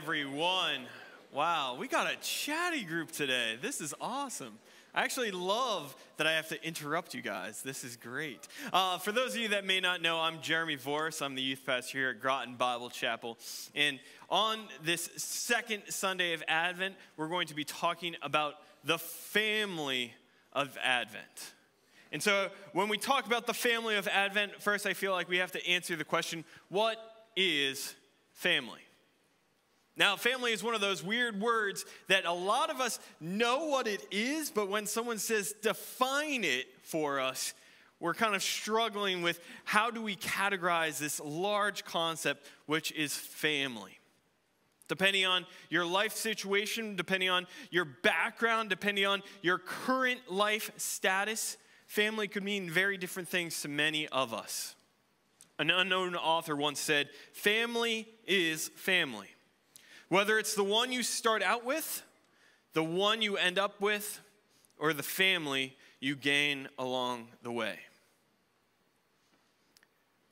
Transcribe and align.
everyone. 0.00 0.86
Wow, 1.32 1.76
we 1.76 1.88
got 1.88 2.06
a 2.06 2.14
chatty 2.22 2.84
group 2.84 3.10
today. 3.10 3.58
This 3.60 3.80
is 3.80 3.92
awesome. 4.00 4.56
I 4.94 5.02
actually 5.02 5.32
love 5.32 5.96
that 6.18 6.26
I 6.26 6.34
have 6.34 6.48
to 6.50 6.64
interrupt 6.64 7.14
you 7.14 7.20
guys. 7.20 7.62
This 7.62 7.82
is 7.82 7.96
great. 7.96 8.46
Uh, 8.72 8.98
for 8.98 9.10
those 9.10 9.34
of 9.34 9.40
you 9.40 9.48
that 9.48 9.66
may 9.66 9.80
not 9.80 10.00
know, 10.00 10.20
I'm 10.20 10.40
Jeremy 10.40 10.76
Voris. 10.76 11.20
I'm 11.20 11.34
the 11.34 11.42
youth 11.42 11.62
pastor 11.66 11.98
here 11.98 12.10
at 12.10 12.20
Groton 12.20 12.54
Bible 12.54 12.90
Chapel. 12.90 13.38
And 13.74 13.98
on 14.30 14.60
this 14.84 15.10
second 15.16 15.82
Sunday 15.88 16.32
of 16.32 16.44
Advent, 16.46 16.94
we're 17.16 17.28
going 17.28 17.48
to 17.48 17.54
be 17.54 17.64
talking 17.64 18.14
about 18.22 18.54
the 18.84 18.98
family 18.98 20.14
of 20.52 20.78
Advent. 20.80 21.54
And 22.12 22.22
so 22.22 22.50
when 22.72 22.88
we 22.88 22.98
talk 22.98 23.26
about 23.26 23.48
the 23.48 23.54
family 23.54 23.96
of 23.96 24.06
Advent, 24.06 24.62
first 24.62 24.86
I 24.86 24.94
feel 24.94 25.10
like 25.10 25.28
we 25.28 25.38
have 25.38 25.52
to 25.52 25.66
answer 25.68 25.96
the 25.96 26.04
question 26.04 26.44
what 26.68 26.98
is 27.36 27.96
family? 28.34 28.80
Now, 29.98 30.14
family 30.14 30.52
is 30.52 30.62
one 30.62 30.76
of 30.76 30.80
those 30.80 31.02
weird 31.02 31.40
words 31.40 31.84
that 32.06 32.24
a 32.24 32.32
lot 32.32 32.70
of 32.70 32.80
us 32.80 33.00
know 33.20 33.66
what 33.66 33.88
it 33.88 34.06
is, 34.12 34.48
but 34.48 34.68
when 34.68 34.86
someone 34.86 35.18
says 35.18 35.52
define 35.60 36.44
it 36.44 36.66
for 36.84 37.18
us, 37.18 37.52
we're 37.98 38.14
kind 38.14 38.36
of 38.36 38.42
struggling 38.42 39.22
with 39.22 39.40
how 39.64 39.90
do 39.90 40.00
we 40.00 40.14
categorize 40.14 40.98
this 41.00 41.18
large 41.18 41.84
concept, 41.84 42.46
which 42.66 42.92
is 42.92 43.12
family. 43.12 43.98
Depending 44.86 45.26
on 45.26 45.44
your 45.68 45.84
life 45.84 46.14
situation, 46.14 46.94
depending 46.94 47.28
on 47.28 47.48
your 47.72 47.84
background, 47.84 48.70
depending 48.70 49.04
on 49.04 49.20
your 49.42 49.58
current 49.58 50.20
life 50.30 50.70
status, 50.76 51.56
family 51.88 52.28
could 52.28 52.44
mean 52.44 52.70
very 52.70 52.96
different 52.98 53.28
things 53.28 53.60
to 53.62 53.68
many 53.68 54.06
of 54.08 54.32
us. 54.32 54.76
An 55.58 55.70
unknown 55.70 56.14
author 56.14 56.54
once 56.54 56.78
said, 56.78 57.08
Family 57.32 58.06
is 58.28 58.68
family. 58.76 59.28
Whether 60.08 60.38
it's 60.38 60.54
the 60.54 60.64
one 60.64 60.90
you 60.90 61.02
start 61.02 61.42
out 61.42 61.64
with, 61.64 62.02
the 62.72 62.82
one 62.82 63.20
you 63.20 63.36
end 63.36 63.58
up 63.58 63.80
with, 63.80 64.20
or 64.78 64.92
the 64.92 65.02
family 65.02 65.76
you 66.00 66.16
gain 66.16 66.68
along 66.78 67.28
the 67.42 67.52
way. 67.52 67.78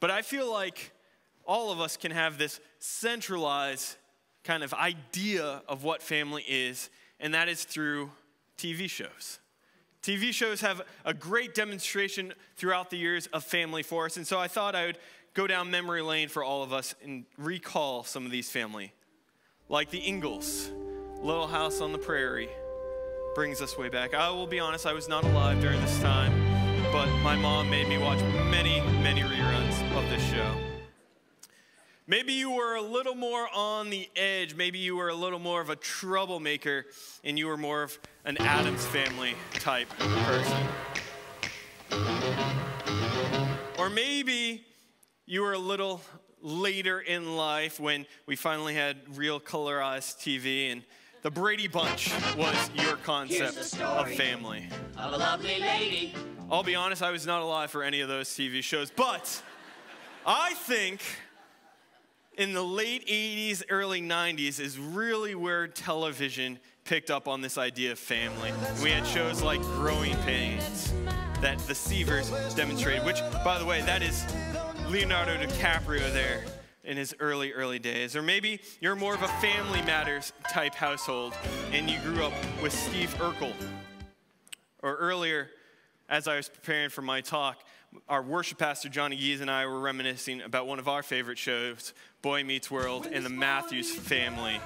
But 0.00 0.10
I 0.10 0.22
feel 0.22 0.50
like 0.50 0.92
all 1.44 1.70
of 1.70 1.80
us 1.80 1.96
can 1.96 2.12
have 2.12 2.38
this 2.38 2.60
centralized 2.78 3.96
kind 4.44 4.62
of 4.62 4.72
idea 4.74 5.62
of 5.68 5.84
what 5.84 6.02
family 6.02 6.44
is, 6.46 6.90
and 7.18 7.34
that 7.34 7.48
is 7.48 7.64
through 7.64 8.10
TV 8.56 8.88
shows. 8.88 9.40
TV 10.02 10.32
shows 10.32 10.60
have 10.60 10.82
a 11.04 11.12
great 11.12 11.54
demonstration 11.54 12.32
throughout 12.56 12.90
the 12.90 12.96
years 12.96 13.26
of 13.28 13.42
family 13.42 13.82
for 13.82 14.06
us, 14.06 14.16
and 14.16 14.26
so 14.26 14.38
I 14.38 14.46
thought 14.46 14.74
I 14.74 14.86
would 14.86 14.98
go 15.34 15.46
down 15.46 15.70
memory 15.70 16.02
lane 16.02 16.28
for 16.28 16.44
all 16.44 16.62
of 16.62 16.72
us 16.72 16.94
and 17.02 17.24
recall 17.36 18.04
some 18.04 18.24
of 18.24 18.30
these 18.30 18.48
family 18.48 18.92
like 19.68 19.90
the 19.90 20.06
Ingalls, 20.06 20.70
Little 21.22 21.46
House 21.46 21.80
on 21.80 21.92
the 21.92 21.98
Prairie, 21.98 22.48
brings 23.34 23.60
us 23.60 23.76
way 23.76 23.88
back. 23.88 24.14
I 24.14 24.30
will 24.30 24.46
be 24.46 24.60
honest, 24.60 24.86
I 24.86 24.92
was 24.92 25.08
not 25.08 25.24
alive 25.24 25.60
during 25.60 25.80
this 25.80 26.00
time, 26.00 26.32
but 26.92 27.06
my 27.22 27.34
mom 27.34 27.68
made 27.68 27.88
me 27.88 27.98
watch 27.98 28.20
many, 28.50 28.80
many 29.02 29.22
reruns 29.22 29.96
of 29.96 30.08
this 30.08 30.22
show. 30.30 30.54
Maybe 32.06 32.34
you 32.34 32.52
were 32.52 32.76
a 32.76 32.82
little 32.82 33.16
more 33.16 33.48
on 33.52 33.90
the 33.90 34.08
edge. 34.14 34.54
Maybe 34.54 34.78
you 34.78 34.94
were 34.94 35.08
a 35.08 35.14
little 35.14 35.40
more 35.40 35.60
of 35.60 35.70
a 35.70 35.76
troublemaker 35.76 36.86
and 37.24 37.36
you 37.36 37.48
were 37.48 37.56
more 37.56 37.82
of 37.82 37.98
an 38.24 38.36
Addams 38.38 38.86
family 38.86 39.34
type 39.54 39.88
person. 39.98 40.66
Or 43.76 43.90
maybe 43.90 44.64
you 45.26 45.42
were 45.42 45.54
a 45.54 45.58
little 45.58 46.00
later 46.46 47.00
in 47.00 47.36
life 47.36 47.80
when 47.80 48.06
we 48.24 48.36
finally 48.36 48.72
had 48.72 48.96
real 49.16 49.40
colorized 49.40 50.18
TV 50.18 50.70
and 50.70 50.84
the 51.22 51.30
Brady 51.30 51.66
Bunch 51.66 52.12
was 52.36 52.70
your 52.76 52.94
concept 52.98 53.80
of 53.82 54.08
family. 54.12 54.68
Of 54.96 55.12
a 55.12 55.16
lovely 55.16 55.58
lady. 55.58 56.14
I'll 56.48 56.62
be 56.62 56.76
honest, 56.76 57.02
I 57.02 57.10
was 57.10 57.26
not 57.26 57.42
alive 57.42 57.72
for 57.72 57.82
any 57.82 58.00
of 58.00 58.08
those 58.08 58.28
TV 58.28 58.62
shows, 58.62 58.92
but 58.94 59.42
I 60.24 60.54
think 60.54 61.00
in 62.38 62.52
the 62.52 62.62
late 62.62 63.04
80s, 63.08 63.64
early 63.68 64.00
90s 64.00 64.60
is 64.60 64.78
really 64.78 65.34
where 65.34 65.66
television 65.66 66.60
picked 66.84 67.10
up 67.10 67.26
on 67.26 67.40
this 67.40 67.58
idea 67.58 67.90
of 67.90 67.98
family. 67.98 68.52
We 68.84 68.90
had 68.90 69.04
shows 69.04 69.42
like 69.42 69.60
Growing 69.62 70.14
Pains 70.18 70.92
that 71.40 71.58
the 71.66 71.72
Seavers 71.72 72.54
demonstrated, 72.54 73.04
which, 73.04 73.18
by 73.44 73.58
the 73.58 73.64
way, 73.64 73.80
that 73.82 74.02
is 74.02 74.24
Leonardo 74.88 75.36
DiCaprio 75.36 76.12
there 76.12 76.44
in 76.84 76.96
his 76.96 77.12
early, 77.18 77.52
early 77.52 77.80
days. 77.80 78.14
Or 78.14 78.22
maybe 78.22 78.60
you're 78.80 78.94
more 78.94 79.14
of 79.14 79.22
a 79.22 79.28
family 79.28 79.82
matters 79.82 80.32
type 80.48 80.74
household 80.74 81.34
and 81.72 81.90
you 81.90 81.98
grew 82.00 82.24
up 82.24 82.32
with 82.62 82.72
Steve 82.72 83.12
Urkel. 83.18 83.52
Or 84.82 84.94
earlier, 84.96 85.48
as 86.08 86.28
I 86.28 86.36
was 86.36 86.48
preparing 86.48 86.90
for 86.90 87.02
my 87.02 87.20
talk, 87.20 87.64
our 88.08 88.22
worship 88.22 88.58
pastor 88.58 88.88
Johnny 88.88 89.16
Gees 89.16 89.40
and 89.40 89.50
I 89.50 89.66
were 89.66 89.80
reminiscing 89.80 90.40
about 90.40 90.68
one 90.68 90.78
of 90.78 90.86
our 90.86 91.02
favorite 91.02 91.38
shows, 91.38 91.92
Boy 92.22 92.44
Meets 92.44 92.70
World, 92.70 93.08
and 93.10 93.24
the 93.24 93.30
Matthews 93.30 93.92
family. 93.92 94.60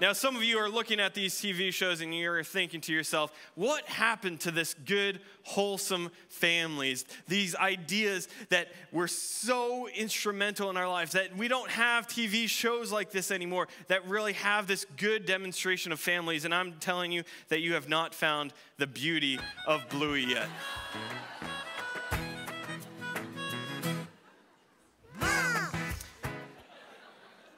Now, 0.00 0.14
some 0.14 0.34
of 0.34 0.42
you 0.42 0.56
are 0.56 0.68
looking 0.70 0.98
at 0.98 1.12
these 1.12 1.34
TV 1.34 1.72
shows 1.72 2.00
and 2.00 2.14
you're 2.14 2.42
thinking 2.42 2.80
to 2.82 2.92
yourself, 2.92 3.32
what 3.54 3.84
happened 3.86 4.40
to 4.40 4.50
this 4.50 4.72
good, 4.72 5.20
wholesome 5.42 6.10
families? 6.30 7.04
These 7.28 7.54
ideas 7.54 8.26
that 8.48 8.68
were 8.92 9.08
so 9.08 9.88
instrumental 9.88 10.70
in 10.70 10.78
our 10.78 10.88
lives, 10.88 11.12
that 11.12 11.36
we 11.36 11.48
don't 11.48 11.70
have 11.70 12.06
TV 12.06 12.48
shows 12.48 12.90
like 12.90 13.10
this 13.10 13.30
anymore 13.30 13.68
that 13.88 14.06
really 14.08 14.32
have 14.32 14.66
this 14.66 14.86
good 14.96 15.26
demonstration 15.26 15.92
of 15.92 16.00
families. 16.00 16.46
And 16.46 16.54
I'm 16.54 16.74
telling 16.80 17.12
you 17.12 17.22
that 17.48 17.60
you 17.60 17.74
have 17.74 17.88
not 17.88 18.14
found 18.14 18.54
the 18.78 18.86
beauty 18.86 19.38
of 19.66 19.86
Bluey 19.90 20.24
yet. 20.24 20.48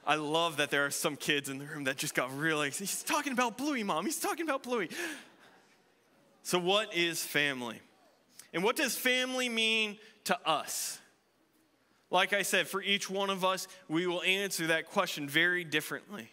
I 0.05 0.17
love 0.17 0.57
that 0.57 0.71
there 0.71 0.85
are 0.85 0.91
some 0.91 1.17
kids 1.17 1.49
in 1.49 1.59
the 1.59 1.65
room 1.65 1.85
that 1.85 1.97
just 1.97 2.15
got 2.15 2.37
really, 2.37 2.71
he's 2.71 3.03
talking 3.03 3.33
about 3.33 3.57
Bluey, 3.57 3.83
mom. 3.85 4.05
He's 4.05 4.19
talking 4.19 4.45
about 4.45 4.63
Bluey. 4.63 4.89
So, 6.43 6.59
what 6.59 6.95
is 6.95 7.25
family? 7.25 7.81
And 8.53 8.65
what 8.65 8.77
does 8.77 8.97
family 8.97 9.49
mean 9.49 9.97
to 10.25 10.39
us? 10.47 10.99
Like 12.11 12.33
I 12.33 12.43
said, 12.43 12.67
for 12.67 12.83
each 12.83 13.09
one 13.09 13.31
of 13.31 13.45
us, 13.45 13.69
we 13.89 14.07
will 14.07 14.23
answer 14.23 14.67
that 14.67 14.87
question 14.87 15.29
very 15.29 15.65
differently. 15.65 16.29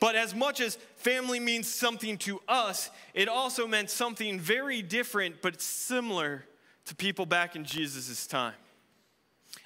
But 0.00 0.16
as 0.16 0.34
much 0.34 0.60
as 0.60 0.76
family 0.96 1.38
means 1.38 1.72
something 1.72 2.18
to 2.18 2.40
us, 2.48 2.90
it 3.14 3.28
also 3.28 3.66
meant 3.66 3.90
something 3.90 4.40
very 4.40 4.82
different 4.82 5.40
but 5.40 5.60
similar 5.60 6.44
to 6.86 6.94
people 6.94 7.26
back 7.26 7.54
in 7.54 7.64
Jesus' 7.64 8.26
time. 8.26 8.54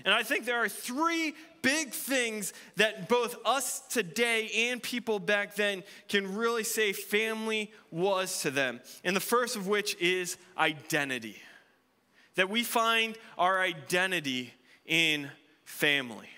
And 0.04 0.14
I 0.14 0.22
think 0.22 0.44
there 0.44 0.62
are 0.62 0.68
three 0.68 1.34
big 1.62 1.92
things 1.92 2.52
that 2.76 3.08
both 3.08 3.36
us 3.44 3.80
today 3.88 4.50
and 4.70 4.82
people 4.82 5.18
back 5.18 5.54
then 5.54 5.82
can 6.08 6.36
really 6.36 6.64
say 6.64 6.92
family 6.92 7.70
was 7.90 8.42
to 8.42 8.50
them. 8.50 8.80
And 9.04 9.14
the 9.14 9.20
first 9.20 9.56
of 9.56 9.66
which 9.66 9.96
is 9.96 10.36
identity. 10.56 11.36
That 12.36 12.48
we 12.48 12.62
find 12.62 13.16
our 13.36 13.60
identity 13.60 14.54
in 14.86 15.30
family. 15.64 16.28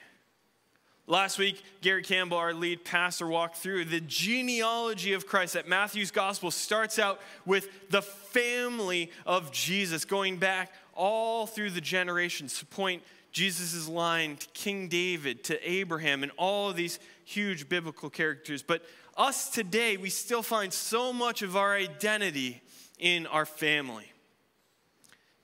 Last 1.06 1.38
week, 1.38 1.62
Gary 1.80 2.04
Campbell, 2.04 2.36
our 2.36 2.54
lead 2.54 2.84
pastor, 2.84 3.26
walked 3.26 3.56
through 3.56 3.86
the 3.86 4.00
genealogy 4.00 5.12
of 5.12 5.26
Christ. 5.26 5.54
That 5.54 5.66
Matthew's 5.66 6.12
gospel 6.12 6.52
starts 6.52 7.00
out 7.00 7.20
with 7.44 7.90
the 7.90 8.00
family 8.00 9.10
of 9.26 9.50
Jesus, 9.50 10.04
going 10.04 10.36
back 10.36 10.72
all 10.94 11.48
through 11.48 11.70
the 11.70 11.80
generations 11.80 12.60
to 12.60 12.66
point 12.66 13.02
Jesus' 13.32 13.88
line 13.88 14.36
to 14.36 14.46
King 14.48 14.88
David, 14.88 15.44
to 15.44 15.70
Abraham, 15.70 16.22
and 16.22 16.32
all 16.36 16.70
of 16.70 16.76
these 16.76 16.98
huge 17.24 17.68
biblical 17.68 18.10
characters. 18.10 18.62
But 18.62 18.82
us 19.16 19.50
today, 19.50 19.96
we 19.96 20.10
still 20.10 20.42
find 20.42 20.72
so 20.72 21.12
much 21.12 21.42
of 21.42 21.56
our 21.56 21.74
identity 21.74 22.62
in 22.98 23.26
our 23.26 23.46
family. 23.46 24.12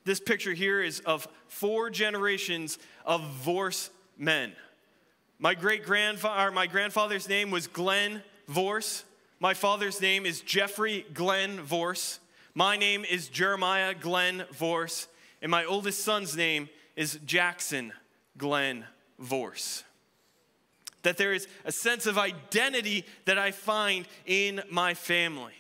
This 0.05 0.21
picture 0.21 0.55
here 0.55 0.83
is 0.83 1.01
of 1.01 1.27
four 1.49 1.91
generations 1.91 2.79
of 3.05 3.23
Vorse 3.23 3.91
men. 4.17 4.53
My 5.39 5.55
great 5.55 5.85
grandfather, 5.85 6.51
my 6.51 6.67
grandfather's 6.67 7.29
name 7.29 7.51
was 7.51 7.67
Glenn 7.67 8.23
Vorse. 8.49 9.05
My 9.41 9.53
father's 9.53 10.01
name 10.01 10.25
is 10.25 10.41
Jeffrey 10.41 11.05
Glenn 11.13 11.61
Vorse. 11.61 12.21
My 12.55 12.77
name 12.77 13.05
is 13.05 13.29
Jeremiah 13.29 13.95
Glenn 13.95 14.45
Vorse. 14.53 15.09
And 15.43 15.51
my 15.51 15.65
oldest 15.65 16.05
son's 16.05 16.37
name 16.37 16.71
is 16.97 17.19
Jackson 17.25 17.93
Glenn 18.37 18.85
Vorse. 19.19 19.85
That 21.03 21.19
there 21.19 21.33
is 21.33 21.47
a 21.65 21.71
sense 21.71 22.07
of 22.07 22.19
identity 22.19 23.05
that 23.27 23.39
I 23.39 23.53
find 23.53 24.09
in 24.25 24.63
my 24.71 24.95
family. 24.95 25.53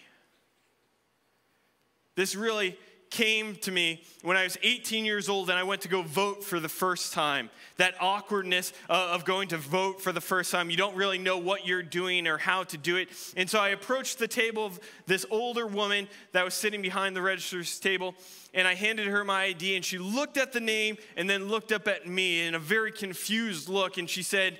This 2.16 2.34
really 2.34 2.76
came 3.10 3.56
to 3.56 3.70
me 3.70 4.02
when 4.22 4.36
I 4.36 4.44
was 4.44 4.58
18 4.62 5.04
years 5.04 5.28
old 5.28 5.48
and 5.50 5.58
I 5.58 5.62
went 5.62 5.82
to 5.82 5.88
go 5.88 6.02
vote 6.02 6.42
for 6.42 6.60
the 6.60 6.68
first 6.68 7.12
time. 7.12 7.50
That 7.76 7.94
awkwardness 8.00 8.72
of 8.88 9.24
going 9.24 9.48
to 9.48 9.56
vote 9.56 10.00
for 10.00 10.12
the 10.12 10.20
first 10.20 10.50
time. 10.50 10.70
You 10.70 10.76
don't 10.76 10.96
really 10.96 11.18
know 11.18 11.38
what 11.38 11.66
you're 11.66 11.82
doing 11.82 12.26
or 12.26 12.38
how 12.38 12.64
to 12.64 12.76
do 12.76 12.96
it. 12.96 13.08
And 13.36 13.48
so 13.48 13.60
I 13.60 13.70
approached 13.70 14.18
the 14.18 14.28
table 14.28 14.66
of 14.66 14.80
this 15.06 15.24
older 15.30 15.66
woman 15.66 16.08
that 16.32 16.44
was 16.44 16.54
sitting 16.54 16.82
behind 16.82 17.16
the 17.16 17.22
register's 17.22 17.78
table 17.78 18.14
and 18.54 18.66
I 18.66 18.74
handed 18.74 19.06
her 19.06 19.22
my 19.24 19.44
ID 19.44 19.76
and 19.76 19.84
she 19.84 19.98
looked 19.98 20.36
at 20.36 20.52
the 20.52 20.60
name 20.60 20.96
and 21.16 21.28
then 21.28 21.48
looked 21.48 21.72
up 21.72 21.86
at 21.88 22.06
me 22.06 22.46
in 22.46 22.54
a 22.54 22.58
very 22.58 22.90
confused 22.90 23.68
look 23.68 23.98
and 23.98 24.08
she 24.08 24.22
said, 24.22 24.58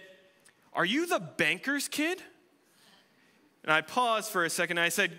Are 0.72 0.84
you 0.84 1.06
the 1.06 1.20
banker's 1.20 1.88
kid? 1.88 2.22
And 3.64 3.72
I 3.72 3.80
paused 3.80 4.30
for 4.30 4.44
a 4.44 4.50
second. 4.50 4.78
and 4.78 4.84
I 4.84 4.90
said, 4.90 5.10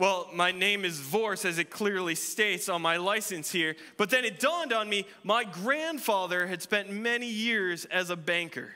well, 0.00 0.30
my 0.32 0.50
name 0.50 0.86
is 0.86 0.98
Vorse, 0.98 1.44
as 1.44 1.58
it 1.58 1.68
clearly 1.68 2.14
states 2.14 2.70
on 2.70 2.80
my 2.80 2.96
license 2.96 3.52
here. 3.52 3.76
But 3.98 4.08
then 4.08 4.24
it 4.24 4.40
dawned 4.40 4.72
on 4.72 4.88
me 4.88 5.06
my 5.24 5.44
grandfather 5.44 6.46
had 6.46 6.62
spent 6.62 6.90
many 6.90 7.26
years 7.26 7.84
as 7.84 8.08
a 8.08 8.16
banker. 8.16 8.70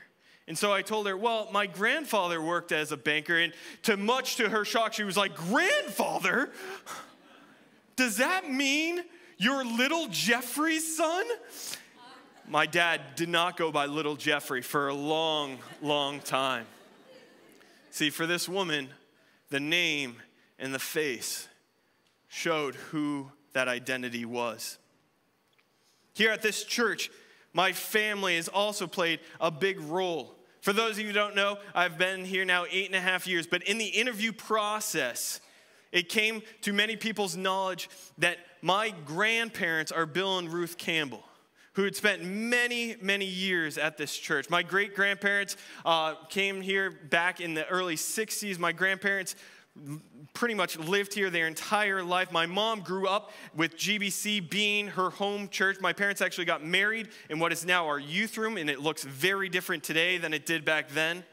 And 0.47 0.55
so 0.55 0.71
I 0.71 0.83
told 0.83 1.07
her, 1.07 1.17
Well, 1.17 1.49
my 1.51 1.65
grandfather 1.65 2.39
worked 2.39 2.71
as 2.71 2.91
a 2.91 2.97
banker. 2.97 3.39
And 3.39 3.53
to 3.81 3.97
much 3.97 4.35
to 4.35 4.49
her 4.49 4.63
shock, 4.63 4.93
she 4.93 5.03
was 5.03 5.17
like, 5.17 5.35
Grandfather? 5.35 6.51
Does 7.95 8.17
that 8.17 8.51
mean 8.51 9.03
you're 9.39 9.65
little 9.65 10.07
Jeffrey's 10.09 10.95
son? 10.95 11.25
My 12.47 12.67
dad 12.67 13.01
did 13.15 13.29
not 13.29 13.57
go 13.57 13.71
by 13.71 13.87
little 13.87 14.15
Jeffrey 14.15 14.61
for 14.61 14.89
a 14.89 14.93
long, 14.93 15.57
long 15.81 16.19
time. 16.19 16.67
See, 17.89 18.11
for 18.11 18.27
this 18.27 18.47
woman, 18.47 18.89
the 19.49 19.59
name 19.59 20.17
and 20.59 20.73
the 20.73 20.79
face 20.79 21.47
showed 22.27 22.75
who 22.75 23.31
that 23.53 23.67
identity 23.67 24.25
was. 24.25 24.77
Here 26.13 26.31
at 26.31 26.41
this 26.41 26.63
church, 26.63 27.09
my 27.53 27.71
family 27.71 28.35
has 28.35 28.47
also 28.47 28.87
played 28.87 29.19
a 29.39 29.51
big 29.51 29.79
role. 29.79 30.35
For 30.61 30.73
those 30.73 30.93
of 30.93 30.99
you 30.99 31.07
who 31.07 31.13
don't 31.13 31.35
know, 31.35 31.57
I've 31.73 31.97
been 31.97 32.25
here 32.25 32.43
now 32.43 32.65
eight 32.69 32.87
and 32.87 32.95
a 32.95 33.01
half 33.01 33.27
years, 33.27 33.47
but 33.47 33.63
in 33.63 33.77
the 33.77 33.85
interview 33.85 34.31
process, 34.31 35.39
it 35.91 36.09
came 36.09 36.41
to 36.61 36.73
many 36.73 36.95
people's 36.95 37.37
knowledge 37.37 37.89
that 38.17 38.37
my 38.61 38.93
grandparents 39.05 39.91
are 39.91 40.05
Bill 40.05 40.37
and 40.37 40.51
Ruth 40.51 40.77
Campbell 40.77 41.23
who 41.75 41.83
had 41.83 41.95
spent 41.95 42.23
many, 42.23 42.95
many 43.01 43.25
years 43.25 43.77
at 43.77 43.97
this 43.97 44.15
church. 44.17 44.49
My 44.49 44.63
great 44.63 44.95
grandparents 44.95 45.57
uh, 45.85 46.15
came 46.29 46.61
here 46.61 46.89
back 46.89 47.41
in 47.41 47.53
the 47.53 47.67
early 47.67 47.97
60s. 47.97 48.57
My 48.57 48.71
grandparents 48.71 49.35
pretty 50.33 50.53
much 50.53 50.77
lived 50.77 51.13
here 51.13 51.29
their 51.29 51.47
entire 51.47 52.03
life. 52.03 52.31
My 52.31 52.45
mom 52.45 52.81
grew 52.81 53.07
up 53.07 53.31
with 53.55 53.77
GBC 53.77 54.49
being 54.49 54.87
her 54.87 55.09
home 55.09 55.49
church. 55.49 55.79
My 55.81 55.93
parents 55.93 56.21
actually 56.21 56.45
got 56.45 56.63
married 56.63 57.09
in 57.29 57.39
what 57.39 57.51
is 57.51 57.65
now 57.65 57.87
our 57.87 57.99
youth 57.99 58.37
room, 58.37 58.57
and 58.57 58.69
it 58.69 58.79
looks 58.79 59.03
very 59.03 59.49
different 59.49 59.83
today 59.83 60.17
than 60.17 60.33
it 60.33 60.45
did 60.45 60.63
back 60.63 60.89
then. 60.89 61.23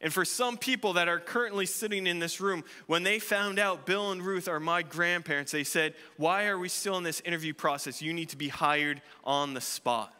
And 0.00 0.12
for 0.12 0.24
some 0.24 0.58
people 0.58 0.94
that 0.94 1.08
are 1.08 1.18
currently 1.18 1.64
sitting 1.64 2.06
in 2.06 2.18
this 2.18 2.40
room, 2.40 2.64
when 2.86 3.02
they 3.02 3.18
found 3.18 3.58
out 3.58 3.86
Bill 3.86 4.12
and 4.12 4.22
Ruth 4.22 4.46
are 4.46 4.60
my 4.60 4.82
grandparents, 4.82 5.52
they 5.52 5.64
said, 5.64 5.94
Why 6.18 6.46
are 6.46 6.58
we 6.58 6.68
still 6.68 6.98
in 6.98 7.02
this 7.02 7.20
interview 7.22 7.54
process? 7.54 8.02
You 8.02 8.12
need 8.12 8.28
to 8.30 8.36
be 8.36 8.48
hired 8.48 9.00
on 9.24 9.54
the 9.54 9.60
spot. 9.60 10.12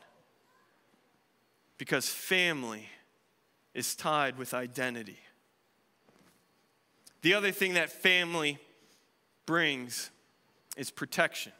Because 1.77 2.09
family 2.09 2.89
is 3.75 3.95
tied 3.95 4.39
with 4.39 4.55
identity. 4.55 5.19
The 7.27 7.35
other 7.35 7.51
thing 7.51 7.75
that 7.75 7.91
family 7.91 8.57
brings 9.47 10.11
is 10.77 10.93
protection. 10.93 11.51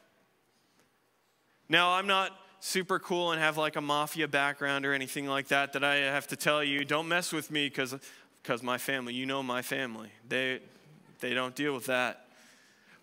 Now, 1.67 1.91
I'm 1.91 2.07
not 2.07 2.31
super 2.61 2.99
cool 2.99 3.33
and 3.33 3.41
have 3.41 3.57
like 3.57 3.75
a 3.75 3.81
mafia 3.81 4.29
background 4.29 4.85
or 4.85 4.93
anything 4.93 5.27
like 5.27 5.49
that 5.49 5.73
that 5.73 5.83
I 5.83 5.95
have 5.95 6.25
to 6.27 6.37
tell 6.37 6.63
you, 6.63 6.85
don't 6.85 7.09
mess 7.09 7.33
with 7.33 7.51
me 7.51 7.67
because 7.67 7.93
because 8.41 8.63
my 8.63 8.77
family, 8.77 9.13
you 9.13 9.25
know 9.25 9.43
my 9.43 9.61
family. 9.61 10.07
They 10.29 10.61
they 11.19 11.33
don't 11.33 11.53
deal 11.53 11.73
with 11.73 11.87
that. 11.87 12.27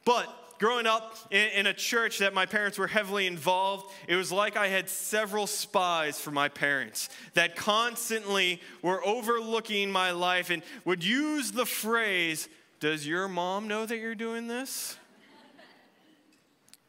But 0.07 0.27
growing 0.59 0.87
up 0.87 1.17
in, 1.31 1.49
in, 1.51 1.67
a 1.67 1.73
church 1.73 2.19
that 2.19 2.35
my 2.35 2.47
parents 2.47 2.79
were 2.79 2.87
heavily 2.87 3.27
involved, 3.27 3.93
it 4.09 4.17
was 4.17 4.31
like 4.33 4.57
I 4.57 4.69
had 4.69 4.89
several 4.89 5.47
spies 5.47 6.21
for 6.21 6.31
my 6.31 6.49
parents 6.49 7.09
that 7.35 7.57
constantly 7.57 8.61
were 8.83 9.05
overlooking 9.05 9.91
my 9.91 10.11
life 10.11 10.51
and 10.51 10.63
would 10.85 11.05
use 11.05 11.53
the 11.53 11.67
phrase, 11.67 12.49
Does 12.81 13.07
your 13.07 13.29
mom 13.29 13.69
know 13.69 13.87
that 13.87 13.99
you're 13.99 14.15
doing 14.15 14.47
this? 14.47 14.97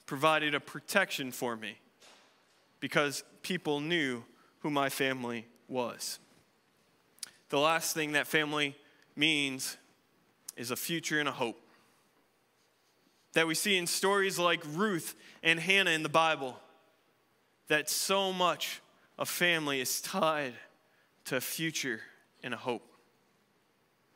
Provided 0.05 0.53
a 0.53 0.59
protection 0.59 1.31
for 1.31 1.55
me 1.55 1.77
because 2.79 3.23
people 3.41 3.79
knew 3.79 4.23
who 4.59 4.69
my 4.69 4.89
family 4.89 5.47
was. 5.67 6.19
The 7.49 7.59
last 7.59 7.93
thing 7.93 8.11
that 8.11 8.27
family 8.27 8.75
means 9.15 9.77
is 10.55 10.71
a 10.71 10.75
future 10.75 11.19
and 11.19 11.27
a 11.27 11.31
hope 11.31 11.59
that 13.35 13.45
we 13.45 13.53
see 13.53 13.77
in 13.77 13.85
stories 13.85 14.39
like 14.39 14.61
Ruth 14.73 15.13
and 15.43 15.59
Hannah 15.59 15.91
in 15.91 16.03
the 16.03 16.09
Bible, 16.09 16.57
that 17.67 17.89
so 17.89 18.31
much 18.31 18.81
of 19.19 19.29
family 19.29 19.81
is 19.81 20.01
tied 20.01 20.53
to 21.25 21.35
a 21.35 21.41
future 21.41 21.99
and 22.43 22.53
a 22.53 22.57
hope. 22.57 22.87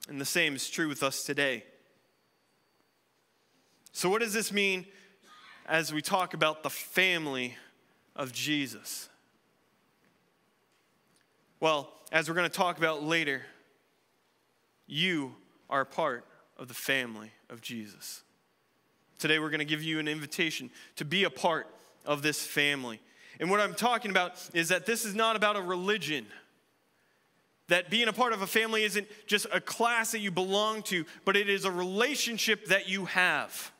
And 0.07 0.21
the 0.21 0.25
same 0.25 0.55
is 0.55 0.69
true 0.69 0.87
with 0.87 1.03
us 1.03 1.23
today. 1.23 1.65
So, 3.91 4.09
what 4.09 4.21
does 4.21 4.33
this 4.33 4.53
mean 4.53 4.85
as 5.65 5.93
we 5.93 6.01
talk 6.01 6.33
about 6.33 6.63
the 6.63 6.69
family 6.69 7.55
of 8.15 8.31
Jesus? 8.31 9.09
Well, 11.59 11.91
as 12.13 12.29
we're 12.29 12.35
going 12.35 12.49
to 12.49 12.57
talk 12.57 12.77
about 12.77 13.03
later, 13.03 13.41
you 14.87 15.35
are 15.69 15.83
part 15.83 16.25
of 16.57 16.69
the 16.69 16.73
family 16.73 17.31
of 17.49 17.61
Jesus. 17.61 18.23
Today, 19.19 19.37
we're 19.37 19.49
going 19.49 19.59
to 19.59 19.65
give 19.65 19.83
you 19.83 19.99
an 19.99 20.07
invitation 20.07 20.69
to 20.95 21.03
be 21.03 21.25
a 21.25 21.29
part 21.29 21.67
of 22.05 22.21
this 22.21 22.41
family. 22.45 23.01
And 23.41 23.51
what 23.51 23.59
I'm 23.59 23.75
talking 23.75 24.11
about 24.11 24.49
is 24.53 24.69
that 24.69 24.85
this 24.85 25.03
is 25.03 25.13
not 25.13 25.35
about 25.35 25.57
a 25.57 25.61
religion. 25.61 26.25
That 27.67 27.89
being 27.89 28.07
a 28.07 28.13
part 28.13 28.31
of 28.31 28.41
a 28.41 28.47
family 28.47 28.83
isn't 28.83 29.07
just 29.27 29.45
a 29.51 29.59
class 29.59 30.13
that 30.13 30.19
you 30.19 30.31
belong 30.31 30.83
to, 30.83 31.05
but 31.25 31.35
it 31.35 31.49
is 31.49 31.65
a 31.65 31.71
relationship 31.71 32.67
that 32.67 32.87
you 32.87 33.05
have. 33.05 33.71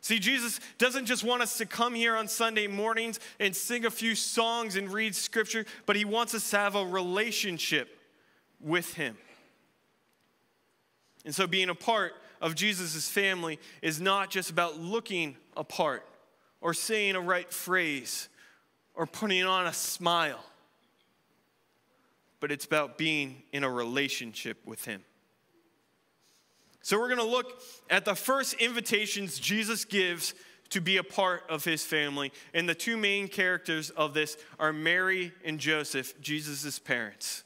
See, 0.00 0.18
Jesus 0.18 0.60
doesn't 0.78 1.04
just 1.04 1.24
want 1.24 1.42
us 1.42 1.58
to 1.58 1.66
come 1.66 1.94
here 1.94 2.16
on 2.16 2.26
Sunday 2.26 2.66
mornings 2.66 3.20
and 3.38 3.54
sing 3.54 3.84
a 3.84 3.90
few 3.90 4.14
songs 4.14 4.76
and 4.76 4.90
read 4.90 5.14
scripture, 5.14 5.66
but 5.84 5.94
he 5.94 6.06
wants 6.06 6.34
us 6.34 6.48
to 6.50 6.56
have 6.56 6.74
a 6.74 6.86
relationship 6.86 7.98
with 8.60 8.94
him. 8.94 9.18
And 11.26 11.34
so, 11.34 11.46
being 11.46 11.68
a 11.68 11.74
part 11.74 12.14
of 12.40 12.54
Jesus' 12.54 13.08
family 13.08 13.58
is 13.82 14.00
not 14.00 14.30
just 14.30 14.50
about 14.50 14.78
looking 14.78 15.36
apart 15.56 16.06
or 16.60 16.74
saying 16.74 17.16
a 17.16 17.20
right 17.20 17.52
phrase 17.52 18.28
or 18.94 19.06
putting 19.06 19.44
on 19.44 19.66
a 19.66 19.72
smile, 19.72 20.44
but 22.40 22.50
it's 22.50 22.64
about 22.64 22.98
being 22.98 23.42
in 23.52 23.64
a 23.64 23.70
relationship 23.70 24.58
with 24.64 24.84
Him. 24.84 25.02
So, 26.82 26.98
we're 26.98 27.08
going 27.08 27.18
to 27.18 27.24
look 27.24 27.62
at 27.90 28.04
the 28.04 28.14
first 28.14 28.54
invitations 28.54 29.38
Jesus 29.38 29.84
gives 29.84 30.34
to 30.70 30.80
be 30.80 30.96
a 30.96 31.04
part 31.04 31.42
of 31.48 31.64
his 31.64 31.84
family. 31.84 32.32
And 32.54 32.68
the 32.68 32.74
two 32.74 32.96
main 32.96 33.28
characters 33.28 33.90
of 33.90 34.14
this 34.14 34.36
are 34.58 34.72
Mary 34.72 35.32
and 35.44 35.58
Joseph, 35.58 36.18
Jesus' 36.20 36.78
parents. 36.78 37.44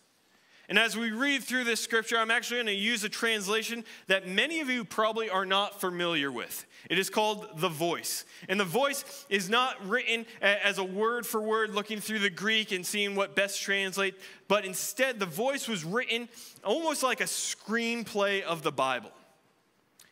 And 0.68 0.78
as 0.78 0.97
we 0.97 1.11
read 1.11 1.42
through 1.42 1.64
this 1.64 1.80
scripture, 1.80 2.16
I'm 2.16 2.30
actually 2.30 2.56
going 2.56 2.66
to 2.66 2.73
use 2.73 3.04
a 3.04 3.09
translation 3.09 3.85
that 4.06 4.26
many 4.26 4.61
of 4.61 4.71
you 4.71 4.85
probably 4.85 5.28
are 5.28 5.44
not 5.44 5.80
familiar 5.80 6.33
with. 6.33 6.64
It 6.88 6.99
is 6.99 7.11
called 7.11 7.61
The 7.61 7.68
Voice. 7.68 8.25
And 8.49 8.59
the 8.59 8.64
voice 8.64 9.26
is 9.28 9.50
not 9.50 9.87
written 9.87 10.25
as 10.40 10.78
a 10.78 10.85
word 10.85 11.26
for 11.26 11.40
word, 11.40 11.75
looking 11.75 12.00
through 12.00 12.21
the 12.21 12.30
Greek 12.30 12.73
and 12.73 12.85
seeing 12.85 13.14
what 13.14 13.35
best 13.35 13.61
translates, 13.61 14.23
but 14.49 14.64
instead, 14.64 15.18
the 15.18 15.26
voice 15.26 15.68
was 15.68 15.85
written 15.85 16.28
almost 16.62 17.02
like 17.02 17.21
a 17.21 17.25
screenplay 17.25 18.42
of 18.42 18.62
the 18.62 18.73
Bible. 18.73 19.11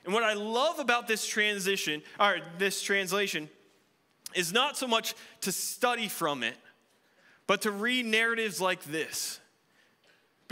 And 0.05 0.13
what 0.13 0.23
I 0.23 0.33
love 0.35 0.79
about 0.79 1.09
this 1.09 1.27
transition, 1.27 2.03
or 2.19 2.39
this 2.59 2.83
translation, 2.83 3.49
is 4.35 4.53
not 4.53 4.77
so 4.77 4.87
much 4.87 5.15
to 5.43 5.53
study 5.53 6.09
from 6.09 6.43
it, 6.43 6.57
but 7.47 7.63
to 7.63 7.71
read 7.71 8.07
narratives 8.07 8.61
like 8.61 8.83
this 8.85 9.39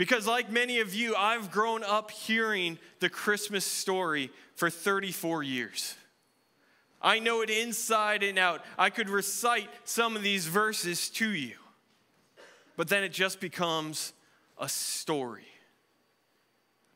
because, 0.01 0.25
like 0.25 0.49
many 0.49 0.79
of 0.79 0.95
you, 0.95 1.15
I've 1.15 1.51
grown 1.51 1.83
up 1.83 2.09
hearing 2.09 2.79
the 3.01 3.07
Christmas 3.07 3.63
story 3.63 4.31
for 4.55 4.67
34 4.67 5.43
years. 5.43 5.93
I 7.03 7.19
know 7.19 7.41
it 7.41 7.51
inside 7.51 8.23
and 8.23 8.39
out. 8.39 8.65
I 8.79 8.89
could 8.89 9.09
recite 9.09 9.69
some 9.83 10.15
of 10.15 10.23
these 10.23 10.47
verses 10.47 11.07
to 11.09 11.29
you, 11.29 11.53
but 12.77 12.87
then 12.87 13.03
it 13.03 13.11
just 13.13 13.39
becomes 13.39 14.13
a 14.59 14.67
story. 14.67 15.45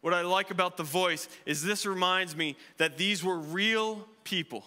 What 0.02 0.16
I 0.16 0.22
like 0.22 0.50
about 0.50 0.76
the 0.76 0.82
voice 0.82 1.30
is 1.46 1.62
this 1.62 1.86
reminds 1.86 2.36
me 2.36 2.58
that 2.78 2.98
these 2.98 3.24
were 3.24 3.38
real 3.38 4.08
people 4.24 4.66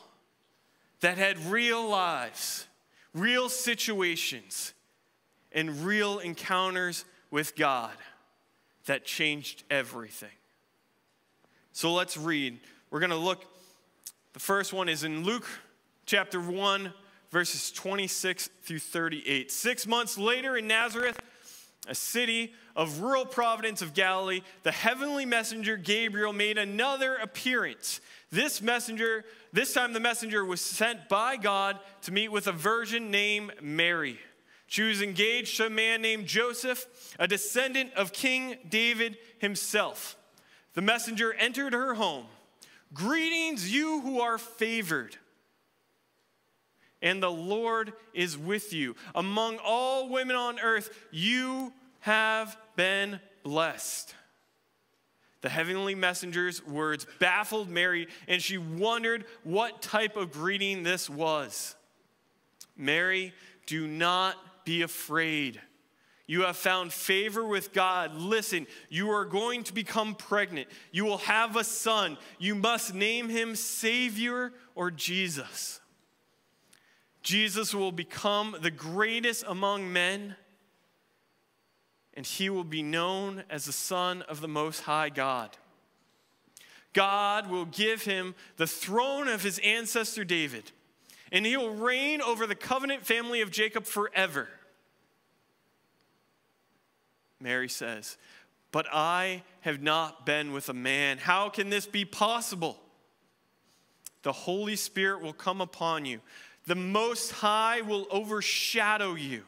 that 1.00 1.18
had 1.18 1.44
real 1.46 1.88
lives, 1.88 2.68
real 3.12 3.48
situations, 3.48 4.74
and 5.50 5.84
real 5.84 6.20
encounters 6.20 7.04
with 7.32 7.56
God 7.56 7.90
that 8.88 9.04
changed 9.04 9.62
everything. 9.70 10.28
So 11.72 11.94
let's 11.94 12.16
read. 12.16 12.58
We're 12.90 13.00
going 13.00 13.10
to 13.10 13.16
look. 13.16 13.44
The 14.32 14.40
first 14.40 14.72
one 14.72 14.88
is 14.88 15.04
in 15.04 15.24
Luke 15.24 15.46
chapter 16.06 16.40
1, 16.40 16.92
verses 17.30 17.70
26 17.70 18.48
through 18.62 18.78
38. 18.80 19.52
Six 19.52 19.86
months 19.86 20.18
later 20.18 20.56
in 20.56 20.66
Nazareth, 20.66 21.20
a 21.86 21.94
city 21.94 22.52
of 22.74 23.00
rural 23.00 23.24
providence 23.24 23.82
of 23.82 23.94
Galilee, 23.94 24.42
the 24.62 24.72
heavenly 24.72 25.24
messenger 25.24 25.76
Gabriel 25.76 26.32
made 26.32 26.58
another 26.58 27.16
appearance. 27.16 28.00
This 28.30 28.60
messenger, 28.60 29.24
this 29.52 29.72
time 29.72 29.92
the 29.92 30.00
messenger 30.00 30.44
was 30.44 30.60
sent 30.60 31.08
by 31.08 31.36
God 31.36 31.78
to 32.02 32.12
meet 32.12 32.28
with 32.28 32.46
a 32.46 32.52
virgin 32.52 33.10
named 33.10 33.52
Mary. 33.62 34.18
She 34.68 34.82
was 34.82 35.02
engaged 35.02 35.56
to 35.56 35.66
a 35.66 35.70
man 35.70 36.00
named 36.00 36.26
Joseph, 36.26 36.86
a 37.18 37.26
descendant 37.26 37.92
of 37.94 38.12
King 38.12 38.56
David 38.68 39.18
himself. 39.38 40.16
The 40.74 40.82
messenger 40.82 41.32
entered 41.32 41.72
her 41.72 41.94
home. 41.94 42.26
Greetings, 42.94 43.72
you 43.72 44.00
who 44.00 44.20
are 44.20 44.38
favored 44.38 45.16
and 47.02 47.22
the 47.22 47.30
Lord 47.30 47.92
is 48.12 48.36
with 48.36 48.72
you. 48.72 48.96
Among 49.14 49.58
all 49.58 50.08
women 50.08 50.36
on 50.36 50.58
earth, 50.58 50.90
you 51.10 51.72
have 52.00 52.56
been 52.76 53.20
blessed. 53.42 54.14
The 55.40 55.48
heavenly 55.48 55.94
messenger's 55.94 56.64
words 56.66 57.06
baffled 57.20 57.68
Mary, 57.68 58.08
and 58.26 58.42
she 58.42 58.58
wondered 58.58 59.24
what 59.44 59.82
type 59.82 60.16
of 60.16 60.32
greeting 60.32 60.82
this 60.82 61.08
was. 61.08 61.76
Mary, 62.76 63.32
do 63.66 63.86
not 63.86 64.36
be 64.68 64.82
afraid. 64.82 65.58
You 66.26 66.42
have 66.42 66.58
found 66.58 66.92
favor 66.92 67.42
with 67.42 67.72
God. 67.72 68.14
Listen, 68.14 68.66
you 68.90 69.08
are 69.08 69.24
going 69.24 69.64
to 69.64 69.72
become 69.72 70.14
pregnant. 70.14 70.68
You 70.92 71.06
will 71.06 71.18
have 71.18 71.56
a 71.56 71.64
son. 71.64 72.18
You 72.38 72.54
must 72.54 72.92
name 72.92 73.30
him 73.30 73.56
Savior 73.56 74.52
or 74.74 74.90
Jesus. 74.90 75.80
Jesus 77.22 77.74
will 77.74 77.92
become 77.92 78.56
the 78.60 78.70
greatest 78.70 79.42
among 79.48 79.90
men, 79.90 80.36
and 82.12 82.26
he 82.26 82.50
will 82.50 82.62
be 82.62 82.82
known 82.82 83.44
as 83.48 83.64
the 83.64 83.72
Son 83.72 84.20
of 84.20 84.42
the 84.42 84.48
Most 84.48 84.80
High 84.80 85.08
God. 85.08 85.56
God 86.92 87.48
will 87.48 87.64
give 87.64 88.02
him 88.02 88.34
the 88.58 88.66
throne 88.66 89.28
of 89.28 89.42
his 89.42 89.58
ancestor 89.64 90.24
David, 90.24 90.72
and 91.32 91.46
he 91.46 91.56
will 91.56 91.74
reign 91.74 92.20
over 92.20 92.46
the 92.46 92.54
covenant 92.54 93.06
family 93.06 93.40
of 93.40 93.50
Jacob 93.50 93.86
forever. 93.86 94.48
Mary 97.40 97.68
says, 97.68 98.16
But 98.72 98.86
I 98.92 99.42
have 99.60 99.80
not 99.82 100.26
been 100.26 100.52
with 100.52 100.68
a 100.68 100.74
man. 100.74 101.18
How 101.18 101.48
can 101.48 101.70
this 101.70 101.86
be 101.86 102.04
possible? 102.04 102.78
The 104.22 104.32
Holy 104.32 104.76
Spirit 104.76 105.22
will 105.22 105.32
come 105.32 105.60
upon 105.60 106.04
you 106.04 106.20
the 106.68 106.74
Most 106.74 107.32
High 107.32 107.80
will 107.80 108.06
overshadow 108.10 109.14
you. 109.14 109.42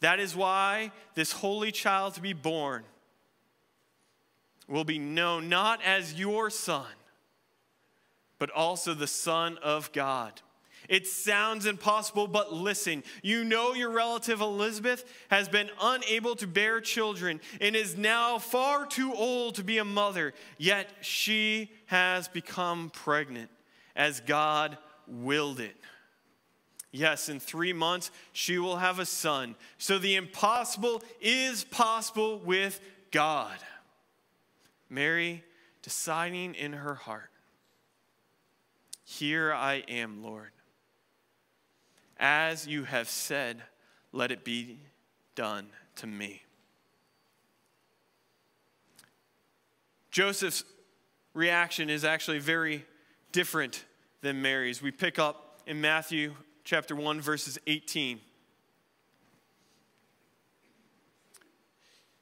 That 0.00 0.18
is 0.18 0.34
why 0.34 0.90
this 1.14 1.30
holy 1.30 1.70
child 1.70 2.14
to 2.14 2.20
be 2.20 2.32
born 2.32 2.82
will 4.68 4.84
be 4.84 4.98
known 4.98 5.48
not 5.48 5.80
as 5.84 6.14
your 6.14 6.50
son, 6.50 6.86
but 8.40 8.50
also 8.50 8.92
the 8.92 9.06
Son 9.06 9.56
of 9.62 9.92
God. 9.92 10.42
It 10.88 11.06
sounds 11.06 11.66
impossible, 11.66 12.28
but 12.28 12.52
listen. 12.52 13.02
You 13.22 13.44
know 13.44 13.74
your 13.74 13.90
relative 13.90 14.40
Elizabeth 14.40 15.04
has 15.30 15.48
been 15.48 15.70
unable 15.80 16.36
to 16.36 16.46
bear 16.46 16.80
children 16.80 17.40
and 17.60 17.74
is 17.74 17.96
now 17.96 18.38
far 18.38 18.86
too 18.86 19.14
old 19.14 19.56
to 19.56 19.64
be 19.64 19.78
a 19.78 19.84
mother, 19.84 20.34
yet 20.58 20.88
she 21.00 21.70
has 21.86 22.28
become 22.28 22.90
pregnant 22.90 23.50
as 23.94 24.20
God 24.20 24.78
willed 25.06 25.60
it. 25.60 25.76
Yes, 26.92 27.28
in 27.28 27.40
three 27.40 27.72
months, 27.72 28.10
she 28.32 28.58
will 28.58 28.76
have 28.76 28.98
a 28.98 29.06
son. 29.06 29.54
So 29.76 29.98
the 29.98 30.16
impossible 30.16 31.02
is 31.20 31.64
possible 31.64 32.38
with 32.38 32.80
God. 33.10 33.58
Mary 34.88 35.44
deciding 35.82 36.54
in 36.54 36.72
her 36.72 36.94
heart, 36.94 37.30
Here 39.04 39.52
I 39.52 39.84
am, 39.88 40.22
Lord. 40.22 40.50
As 42.18 42.66
you 42.66 42.84
have 42.84 43.08
said, 43.08 43.62
let 44.12 44.30
it 44.30 44.44
be 44.44 44.78
done 45.34 45.68
to 45.96 46.06
me. 46.06 46.42
Joseph's 50.10 50.64
reaction 51.34 51.90
is 51.90 52.04
actually 52.04 52.38
very 52.38 52.86
different 53.32 53.84
than 54.22 54.40
Mary's. 54.40 54.80
We 54.80 54.90
pick 54.90 55.18
up 55.18 55.60
in 55.66 55.80
Matthew 55.80 56.34
chapter 56.64 56.96
1, 56.96 57.20
verses 57.20 57.58
18. 57.66 58.20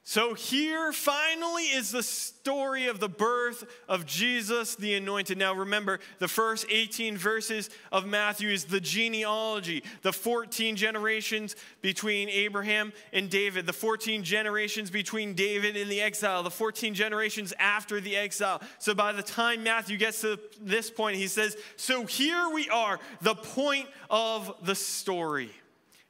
So, 0.06 0.34
here 0.34 0.92
finally 0.92 1.62
is 1.62 1.90
the 1.90 2.02
story 2.02 2.88
of 2.88 3.00
the 3.00 3.08
birth 3.08 3.64
of 3.88 4.04
Jesus 4.04 4.74
the 4.74 4.96
Anointed. 4.96 5.38
Now, 5.38 5.54
remember, 5.54 5.98
the 6.18 6.28
first 6.28 6.66
18 6.68 7.16
verses 7.16 7.70
of 7.90 8.04
Matthew 8.04 8.50
is 8.50 8.66
the 8.66 8.80
genealogy, 8.80 9.82
the 10.02 10.12
14 10.12 10.76
generations 10.76 11.56
between 11.80 12.28
Abraham 12.28 12.92
and 13.14 13.30
David, 13.30 13.64
the 13.64 13.72
14 13.72 14.22
generations 14.22 14.90
between 14.90 15.32
David 15.32 15.74
and 15.74 15.90
the 15.90 16.02
exile, 16.02 16.42
the 16.42 16.50
14 16.50 16.92
generations 16.92 17.54
after 17.58 17.98
the 17.98 18.14
exile. 18.14 18.60
So, 18.78 18.94
by 18.94 19.12
the 19.12 19.22
time 19.22 19.62
Matthew 19.62 19.96
gets 19.96 20.20
to 20.20 20.38
this 20.60 20.90
point, 20.90 21.16
he 21.16 21.28
says, 21.28 21.56
So 21.76 22.04
here 22.04 22.50
we 22.52 22.68
are, 22.68 23.00
the 23.22 23.34
point 23.34 23.88
of 24.10 24.54
the 24.64 24.74
story. 24.74 25.50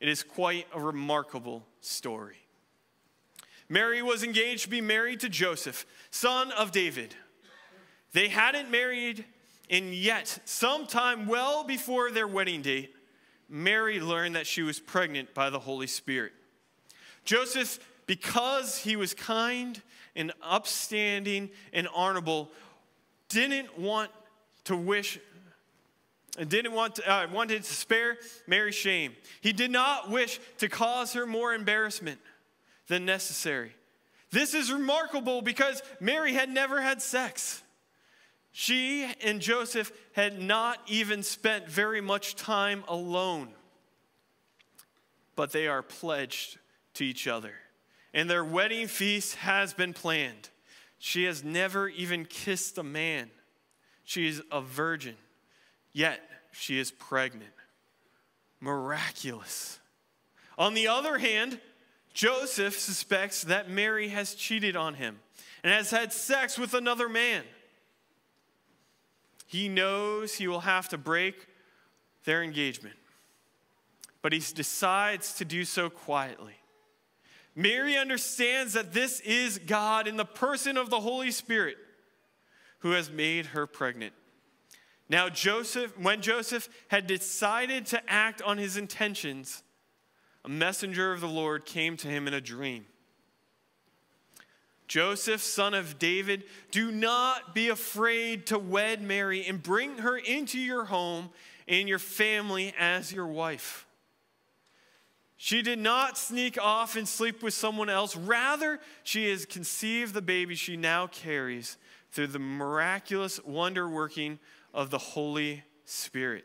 It 0.01 0.09
is 0.09 0.25
quite 0.25 0.67
a 0.75 0.81
remarkable 0.81 1.65
story. 1.81 2.44
Mary 3.69 4.03
was 4.03 4.23
engaged 4.23 4.65
to 4.65 4.71
be 4.71 4.81
married 4.81 5.21
to 5.21 5.29
Joseph, 5.29 5.87
son 6.11 6.51
of 6.53 6.71
David. 6.71 7.15
They 8.13 8.29
hadn't 8.29 8.71
married, 8.71 9.25
and 9.71 9.95
yet, 9.95 10.39
sometime 10.45 11.27
well 11.27 11.65
before 11.65 12.11
their 12.11 12.29
wedding 12.29 12.63
date, 12.63 12.95
Mary 13.49 14.01
learned 14.01 14.37
that 14.37 14.47
she 14.47 14.63
was 14.63 14.79
pregnant 14.81 15.35
by 15.35 15.51
the 15.51 15.59
Holy 15.59 15.87
Spirit. 15.87 16.33
Joseph, 17.25 17.79
because 18.07 18.79
he 18.79 18.97
was 18.97 19.15
kind 19.15 19.81
and 20.15 20.33
upstanding 20.43 21.51
and 21.73 21.89
honorable, 21.95 22.51
didn't 23.29 23.79
want 23.79 24.11
to 24.65 24.77
wish 24.77 25.19
and 26.37 26.49
didn't 26.49 26.73
want 26.73 26.97
to, 26.97 27.11
uh, 27.11 27.27
wanted 27.33 27.63
to 27.63 27.75
spare 27.75 28.19
Mary 28.47 28.73
shame. 28.73 29.15
He 29.41 29.53
did 29.53 29.71
not 29.71 30.11
wish 30.11 30.41
to 30.59 30.69
cause 30.69 31.13
her 31.13 31.27
more 31.27 31.55
embarrassment 31.55 32.19
than 32.89 33.05
necessary. 33.05 33.73
This 34.31 34.55
is 34.55 34.73
remarkable 34.73 35.43
because 35.43 35.83
Mary 36.01 36.33
had 36.33 36.49
never 36.49 36.81
had 36.81 37.01
sex. 37.01 37.63
She 38.51 39.09
and 39.23 39.41
Joseph 39.41 39.93
had 40.13 40.41
not 40.41 40.79
even 40.87 41.23
spent 41.23 41.69
very 41.69 42.01
much 42.01 42.37
time 42.37 42.85
alone, 42.89 43.49
but 45.35 45.53
they 45.53 45.67
are 45.67 45.83
pledged 45.83 46.59
to 46.95 47.05
each 47.05 47.27
other. 47.27 47.53
And 48.13 48.31
their 48.31 48.45
wedding 48.45 48.87
feast 48.87 49.37
has 49.37 49.75
been 49.75 49.93
planned. 49.93 50.51
She 50.99 51.25
has 51.25 51.43
never 51.43 51.89
even 51.89 52.25
kissed 52.25 52.79
a 52.79 52.85
man. 52.85 53.31
She 54.05 54.29
is 54.29 54.41
a 54.53 54.61
virgin, 54.61 55.17
yet 55.93 56.21
she 56.53 56.79
is 56.79 56.91
pregnant. 56.91 57.53
Miraculous. 58.61 59.81
On 60.57 60.75
the 60.75 60.89
other 60.89 61.19
hand, 61.19 61.61
Joseph 62.15 62.79
suspects 62.79 63.43
that 63.43 63.69
Mary 63.69 64.09
has 64.09 64.35
cheated 64.35 64.77
on 64.77 64.95
him 64.95 65.19
and 65.63 65.73
has 65.73 65.91
had 65.91 66.13
sex 66.13 66.57
with 66.57 66.73
another 66.73 67.09
man. 67.09 67.43
He 69.47 69.69
knows 69.69 70.35
he 70.35 70.49
will 70.49 70.61
have 70.61 70.89
to 70.91 70.99
break 70.99 71.49
their 72.25 72.43
engagement, 72.43 72.97
but 74.23 74.33
he 74.33 74.39
decides 74.39 75.35
to 75.35 75.45
do 75.45 75.65
so 75.65 75.91
quietly. 75.91 76.55
Mary 77.57 77.97
understands 77.97 78.73
that 78.73 78.93
this 78.93 79.21
is 79.21 79.59
God 79.59 80.09
in 80.09 80.17
the 80.17 80.25
person 80.25 80.77
of 80.77 80.91
the 80.91 81.01
Holy 81.01 81.31
Spirit 81.31 81.77
who 82.81 82.93
has 82.93 83.11
made 83.11 83.47
her 83.47 83.67
pregnant. 83.67 84.13
Now, 85.09 85.29
Joseph, 85.29 85.97
when 85.99 86.23
Joseph 86.23 86.69
had 86.89 87.07
decided 87.07 87.87
to 87.87 88.11
act 88.11 88.41
on 88.43 88.59
his 88.59 88.77
intentions, 88.77 89.63
a 90.45 90.49
messenger 90.49 91.13
of 91.13 91.21
the 91.21 91.29
Lord 91.29 91.65
came 91.65 91.97
to 91.99 92.09
him 92.09 92.29
in 92.29 92.35
a 92.35 92.41
dream. 92.41 92.87
Joseph, 94.87 95.41
son 95.41 95.73
of 95.73 95.99
David, 95.99 96.45
do 96.71 96.93
not 96.93 97.55
be 97.55 97.69
afraid 97.71 98.47
to 98.47 98.59
wed 98.59 99.01
Mary 99.01 99.47
and 99.47 99.63
bring 99.63 99.99
her 99.99 100.17
into 100.17 100.59
your 100.59 100.85
home 100.85 101.31
and 101.67 101.89
your 101.89 101.99
family 101.99 102.75
as 102.79 103.11
your 103.11 103.27
wife. 103.27 103.87
She 105.37 105.63
did 105.63 105.79
not 105.79 106.17
sneak 106.17 106.59
off 106.61 106.97
and 106.97 107.09
sleep 107.09 107.43
with 107.43 107.55
someone 107.55 107.91
else. 107.91 108.15
Rather, 108.15 108.79
she 109.03 109.31
has 109.31 109.47
conceived 109.47 110.15
the 110.15 110.23
baby 110.23 110.55
she 110.55 110.77
now 110.77 111.07
carries 111.07 111.77
through 112.13 112.29
the 112.29 112.39
miraculous 112.39 113.43
wonder 113.45 113.89
working 113.89 114.39
of 114.73 114.91
the 114.91 114.99
Holy 114.99 115.65
Spirit. 115.85 116.45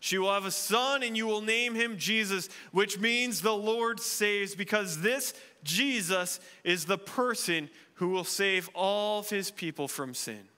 She 0.00 0.18
will 0.18 0.32
have 0.32 0.44
a 0.46 0.50
son, 0.50 1.02
and 1.02 1.16
you 1.16 1.26
will 1.26 1.40
name 1.40 1.74
him 1.74 1.98
Jesus, 1.98 2.48
which 2.70 2.98
means 3.00 3.40
the 3.40 3.52
Lord 3.52 3.98
saves, 3.98 4.54
because 4.54 5.00
this 5.00 5.34
Jesus 5.64 6.38
is 6.62 6.84
the 6.84 6.98
person 6.98 7.68
who 7.94 8.10
will 8.10 8.24
save 8.24 8.70
all 8.74 9.18
of 9.18 9.30
his 9.30 9.50
people 9.50 9.88
from 9.88 10.14
sin. 10.14 10.48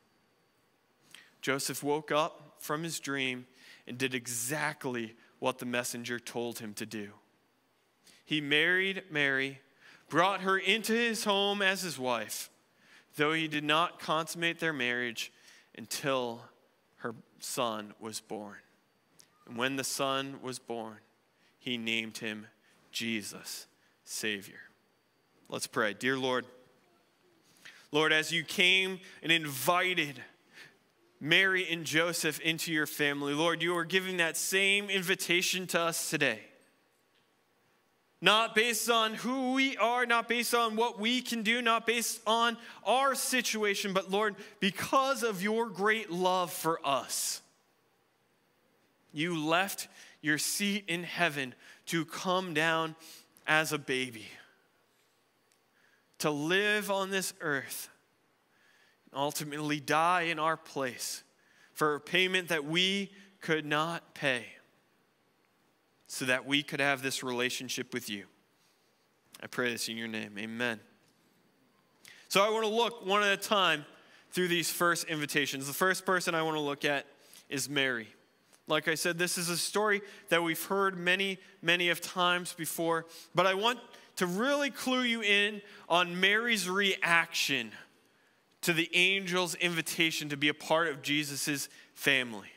Joseph 1.40 1.82
woke 1.82 2.12
up 2.12 2.56
from 2.58 2.82
his 2.82 3.00
dream 3.00 3.46
and 3.86 3.96
did 3.96 4.14
exactly 4.14 5.14
what 5.38 5.58
the 5.58 5.66
messenger 5.66 6.18
told 6.18 6.58
him 6.58 6.74
to 6.74 6.84
do. 6.84 7.10
He 8.26 8.42
married 8.42 9.04
Mary, 9.10 9.60
brought 10.10 10.42
her 10.42 10.58
into 10.58 10.92
his 10.92 11.24
home 11.24 11.62
as 11.62 11.80
his 11.80 11.98
wife, 11.98 12.50
though 13.16 13.32
he 13.32 13.48
did 13.48 13.64
not 13.64 13.98
consummate 13.98 14.60
their 14.60 14.74
marriage 14.74 15.32
until 15.76 16.42
her 16.96 17.14
son 17.38 17.94
was 17.98 18.20
born. 18.20 18.58
And 19.50 19.58
when 19.58 19.74
the 19.74 19.82
son 19.84 20.38
was 20.42 20.60
born, 20.60 20.98
he 21.58 21.76
named 21.76 22.18
him 22.18 22.46
Jesus, 22.92 23.66
Savior. 24.04 24.60
Let's 25.48 25.66
pray. 25.66 25.92
Dear 25.92 26.16
Lord, 26.16 26.46
Lord, 27.90 28.12
as 28.12 28.30
you 28.30 28.44
came 28.44 29.00
and 29.24 29.32
invited 29.32 30.22
Mary 31.20 31.66
and 31.68 31.84
Joseph 31.84 32.38
into 32.38 32.72
your 32.72 32.86
family, 32.86 33.34
Lord, 33.34 33.60
you 33.60 33.76
are 33.76 33.84
giving 33.84 34.18
that 34.18 34.36
same 34.36 34.88
invitation 34.88 35.66
to 35.68 35.80
us 35.80 36.08
today. 36.08 36.38
Not 38.20 38.54
based 38.54 38.88
on 38.88 39.14
who 39.14 39.54
we 39.54 39.76
are, 39.78 40.06
not 40.06 40.28
based 40.28 40.54
on 40.54 40.76
what 40.76 41.00
we 41.00 41.22
can 41.22 41.42
do, 41.42 41.60
not 41.60 41.88
based 41.88 42.20
on 42.24 42.56
our 42.86 43.16
situation, 43.16 43.94
but 43.94 44.12
Lord, 44.12 44.36
because 44.60 45.24
of 45.24 45.42
your 45.42 45.66
great 45.66 46.08
love 46.08 46.52
for 46.52 46.78
us. 46.86 47.42
You 49.12 49.44
left 49.44 49.88
your 50.22 50.38
seat 50.38 50.84
in 50.88 51.04
heaven 51.04 51.54
to 51.86 52.04
come 52.04 52.54
down 52.54 52.94
as 53.46 53.72
a 53.72 53.78
baby 53.78 54.26
to 56.20 56.30
live 56.30 56.90
on 56.90 57.10
this 57.10 57.32
earth, 57.40 57.88
and 59.10 59.18
ultimately 59.18 59.80
die 59.80 60.22
in 60.22 60.38
our 60.38 60.56
place 60.56 61.24
for 61.72 61.94
a 61.94 62.00
payment 62.00 62.48
that 62.48 62.64
we 62.64 63.10
could 63.40 63.64
not 63.64 64.14
pay, 64.14 64.44
so 66.06 66.26
that 66.26 66.46
we 66.46 66.62
could 66.62 66.78
have 66.78 67.02
this 67.02 67.22
relationship 67.22 67.94
with 67.94 68.10
you. 68.10 68.26
I 69.42 69.46
pray 69.46 69.72
this 69.72 69.88
in 69.88 69.96
your 69.96 70.08
name. 70.08 70.36
Amen. 70.38 70.78
So 72.28 72.42
I 72.42 72.50
want 72.50 72.64
to 72.64 72.70
look 72.70 73.06
one 73.06 73.22
at 73.22 73.32
a 73.32 73.36
time 73.38 73.86
through 74.30 74.48
these 74.48 74.70
first 74.70 75.04
invitations. 75.04 75.66
The 75.66 75.72
first 75.72 76.04
person 76.04 76.34
I 76.34 76.42
want 76.42 76.56
to 76.56 76.60
look 76.60 76.84
at 76.84 77.06
is 77.48 77.68
Mary. 77.68 78.08
Like 78.70 78.86
I 78.86 78.94
said, 78.94 79.18
this 79.18 79.36
is 79.36 79.48
a 79.48 79.58
story 79.58 80.00
that 80.28 80.42
we've 80.42 80.64
heard 80.64 80.96
many, 80.96 81.38
many 81.60 81.90
of 81.90 82.00
times 82.00 82.52
before, 82.52 83.06
but 83.34 83.46
I 83.46 83.54
want 83.54 83.80
to 84.16 84.26
really 84.26 84.70
clue 84.70 85.02
you 85.02 85.22
in 85.22 85.60
on 85.88 86.20
Mary's 86.20 86.68
reaction 86.68 87.72
to 88.62 88.72
the 88.72 88.94
angel's 88.94 89.54
invitation 89.56 90.28
to 90.28 90.36
be 90.36 90.48
a 90.48 90.54
part 90.54 90.88
of 90.88 91.02
Jesus' 91.02 91.68
family. 91.94 92.48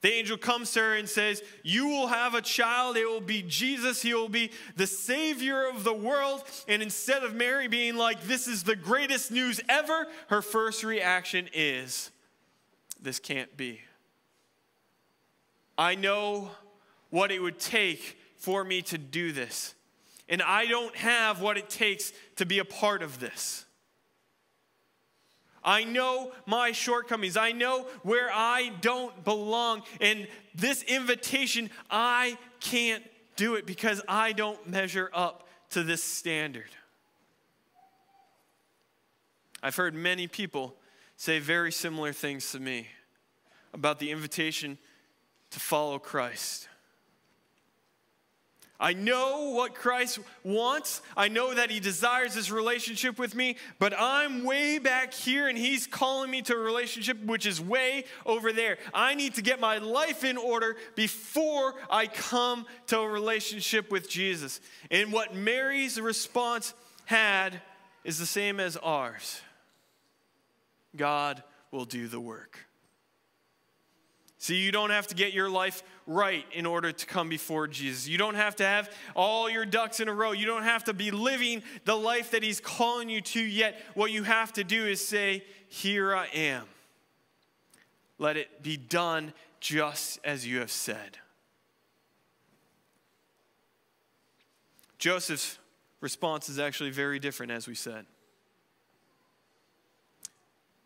The 0.00 0.12
angel 0.12 0.38
comes 0.38 0.72
to 0.72 0.80
her 0.80 0.96
and 0.96 1.08
says, 1.08 1.42
You 1.62 1.86
will 1.88 2.06
have 2.06 2.34
a 2.34 2.40
child. 2.40 2.96
It 2.96 3.04
will 3.04 3.20
be 3.20 3.42
Jesus. 3.42 4.00
He 4.00 4.14
will 4.14 4.30
be 4.30 4.50
the 4.74 4.86
Savior 4.86 5.68
of 5.68 5.84
the 5.84 5.92
world. 5.92 6.42
And 6.66 6.82
instead 6.82 7.22
of 7.22 7.34
Mary 7.34 7.68
being 7.68 7.96
like, 7.96 8.22
This 8.22 8.48
is 8.48 8.62
the 8.62 8.76
greatest 8.76 9.30
news 9.30 9.60
ever, 9.68 10.06
her 10.28 10.40
first 10.40 10.82
reaction 10.82 11.50
is, 11.52 12.10
This 13.00 13.18
can't 13.18 13.54
be. 13.58 13.82
I 15.80 15.94
know 15.94 16.50
what 17.08 17.32
it 17.32 17.40
would 17.40 17.58
take 17.58 18.18
for 18.36 18.62
me 18.62 18.82
to 18.82 18.98
do 18.98 19.32
this 19.32 19.74
and 20.28 20.42
I 20.42 20.66
don't 20.66 20.94
have 20.94 21.40
what 21.40 21.56
it 21.56 21.70
takes 21.70 22.12
to 22.36 22.46
be 22.46 22.58
a 22.58 22.64
part 22.64 23.02
of 23.02 23.18
this. 23.18 23.64
I 25.64 25.84
know 25.84 26.32
my 26.46 26.72
shortcomings. 26.72 27.36
I 27.36 27.52
know 27.52 27.86
where 28.02 28.30
I 28.30 28.72
don't 28.82 29.24
belong. 29.24 29.82
And 30.00 30.28
this 30.54 30.82
invitation, 30.82 31.70
I 31.90 32.38
can't 32.60 33.02
do 33.36 33.56
it 33.56 33.66
because 33.66 34.02
I 34.06 34.32
don't 34.32 34.68
measure 34.68 35.10
up 35.14 35.48
to 35.70 35.82
this 35.82 36.02
standard. 36.02 36.70
I've 39.62 39.76
heard 39.76 39.94
many 39.94 40.26
people 40.28 40.76
say 41.16 41.38
very 41.38 41.72
similar 41.72 42.12
things 42.12 42.52
to 42.52 42.60
me 42.60 42.86
about 43.72 43.98
the 43.98 44.10
invitation 44.10 44.78
to 45.50 45.60
follow 45.60 45.98
Christ. 45.98 46.68
I 48.80 48.94
know 48.94 49.50
what 49.50 49.74
Christ 49.74 50.20
wants. 50.42 51.02
I 51.14 51.28
know 51.28 51.52
that 51.52 51.70
He 51.70 51.80
desires 51.80 52.34
this 52.34 52.50
relationship 52.50 53.18
with 53.18 53.34
me, 53.34 53.56
but 53.78 53.92
I'm 53.96 54.42
way 54.42 54.78
back 54.78 55.12
here 55.12 55.48
and 55.48 55.58
He's 55.58 55.86
calling 55.86 56.30
me 56.30 56.40
to 56.42 56.54
a 56.54 56.58
relationship 56.58 57.22
which 57.22 57.44
is 57.44 57.60
way 57.60 58.04
over 58.24 58.52
there. 58.52 58.78
I 58.94 59.14
need 59.14 59.34
to 59.34 59.42
get 59.42 59.60
my 59.60 59.76
life 59.76 60.24
in 60.24 60.38
order 60.38 60.76
before 60.94 61.74
I 61.90 62.06
come 62.06 62.64
to 62.86 63.00
a 63.00 63.08
relationship 63.08 63.92
with 63.92 64.08
Jesus. 64.08 64.62
And 64.90 65.12
what 65.12 65.34
Mary's 65.34 66.00
response 66.00 66.72
had 67.04 67.60
is 68.02 68.18
the 68.18 68.26
same 68.26 68.60
as 68.60 68.78
ours 68.78 69.42
God 70.96 71.42
will 71.70 71.84
do 71.84 72.08
the 72.08 72.20
work. 72.20 72.66
See, 74.40 74.56
you 74.56 74.72
don't 74.72 74.88
have 74.88 75.06
to 75.08 75.14
get 75.14 75.34
your 75.34 75.50
life 75.50 75.82
right 76.06 76.46
in 76.54 76.64
order 76.64 76.92
to 76.92 77.06
come 77.06 77.28
before 77.28 77.68
Jesus. 77.68 78.08
You 78.08 78.16
don't 78.16 78.36
have 78.36 78.56
to 78.56 78.64
have 78.64 78.90
all 79.14 79.50
your 79.50 79.66
ducks 79.66 80.00
in 80.00 80.08
a 80.08 80.14
row. 80.14 80.32
You 80.32 80.46
don't 80.46 80.62
have 80.62 80.84
to 80.84 80.94
be 80.94 81.10
living 81.10 81.62
the 81.84 81.94
life 81.94 82.30
that 82.30 82.42
He's 82.42 82.58
calling 82.58 83.10
you 83.10 83.20
to 83.20 83.38
yet. 83.38 83.78
What 83.92 84.12
you 84.12 84.22
have 84.22 84.50
to 84.54 84.64
do 84.64 84.86
is 84.86 85.06
say, 85.06 85.44
Here 85.68 86.14
I 86.14 86.26
am. 86.28 86.64
Let 88.18 88.38
it 88.38 88.62
be 88.62 88.78
done 88.78 89.34
just 89.60 90.18
as 90.24 90.46
you 90.46 90.60
have 90.60 90.70
said. 90.70 91.18
Joseph's 94.98 95.58
response 96.00 96.48
is 96.48 96.58
actually 96.58 96.90
very 96.90 97.18
different, 97.18 97.52
as 97.52 97.68
we 97.68 97.74
said. 97.74 98.06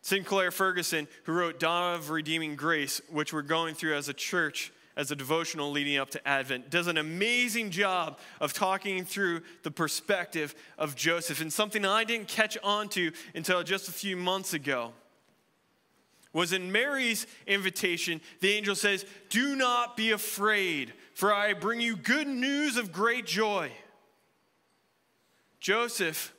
Sinclair 0.04 0.50
Ferguson, 0.50 1.08
who 1.22 1.32
wrote 1.32 1.58
Dawn 1.58 1.94
of 1.94 2.10
Redeeming 2.10 2.56
Grace, 2.56 3.00
which 3.08 3.32
we're 3.32 3.40
going 3.40 3.74
through 3.74 3.94
as 3.94 4.06
a 4.06 4.12
church, 4.12 4.70
as 4.98 5.10
a 5.10 5.16
devotional 5.16 5.70
leading 5.70 5.96
up 5.96 6.10
to 6.10 6.28
Advent, 6.28 6.68
does 6.68 6.88
an 6.88 6.98
amazing 6.98 7.70
job 7.70 8.18
of 8.38 8.52
talking 8.52 9.06
through 9.06 9.40
the 9.62 9.70
perspective 9.70 10.54
of 10.76 10.94
Joseph. 10.94 11.40
And 11.40 11.50
something 11.50 11.86
I 11.86 12.04
didn't 12.04 12.28
catch 12.28 12.58
on 12.62 12.90
to 12.90 13.12
until 13.34 13.62
just 13.62 13.88
a 13.88 13.92
few 13.92 14.14
months 14.14 14.52
ago 14.52 14.92
was 16.34 16.52
in 16.52 16.70
Mary's 16.70 17.26
invitation, 17.46 18.20
the 18.40 18.52
angel 18.52 18.74
says, 18.74 19.06
Do 19.30 19.56
not 19.56 19.96
be 19.96 20.10
afraid, 20.10 20.92
for 21.14 21.32
I 21.32 21.54
bring 21.54 21.80
you 21.80 21.96
good 21.96 22.28
news 22.28 22.76
of 22.76 22.92
great 22.92 23.24
joy. 23.24 23.72
Joseph 25.60 26.33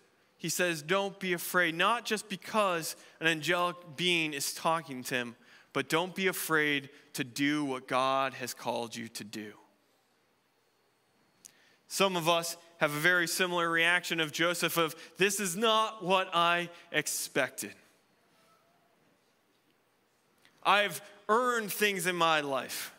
he 0.45 0.49
says, 0.49 0.84
Don't 0.84 1.19
be 1.19 1.34
afraid, 1.34 1.73
not 1.73 2.05
just 2.05 2.29
because 2.29 2.95
an 3.19 3.25
angelic 3.25 3.75
being 3.95 4.31
is 4.31 4.53
talking 4.53 5.03
to 5.05 5.15
him, 5.15 5.36
but 5.73 5.89
don't 5.89 6.13
be 6.13 6.27
afraid 6.27 6.89
to 7.13 7.23
do 7.23 7.65
what 7.65 7.88
God 7.88 8.36
has 8.36 8.53
called 8.53 8.95
you 8.95 9.08
to 9.08 9.23
do. 9.23 9.53
Some 11.88 12.15
of 12.15 12.29
us 12.29 12.58
have 12.77 12.93
a 12.93 12.99
very 12.99 13.27
similar 13.27 13.67
reaction 13.67 14.19
of 14.19 14.31
Joseph 14.31 14.77
of 14.77 14.95
this 15.17 15.39
is 15.39 15.58
not 15.58 16.03
what 16.03 16.29
I 16.31 16.69
expected. 16.91 17.73
I've 20.62 21.01
earned 21.27 21.71
things 21.71 22.05
in 22.05 22.15
my 22.15 22.41
life. 22.41 22.93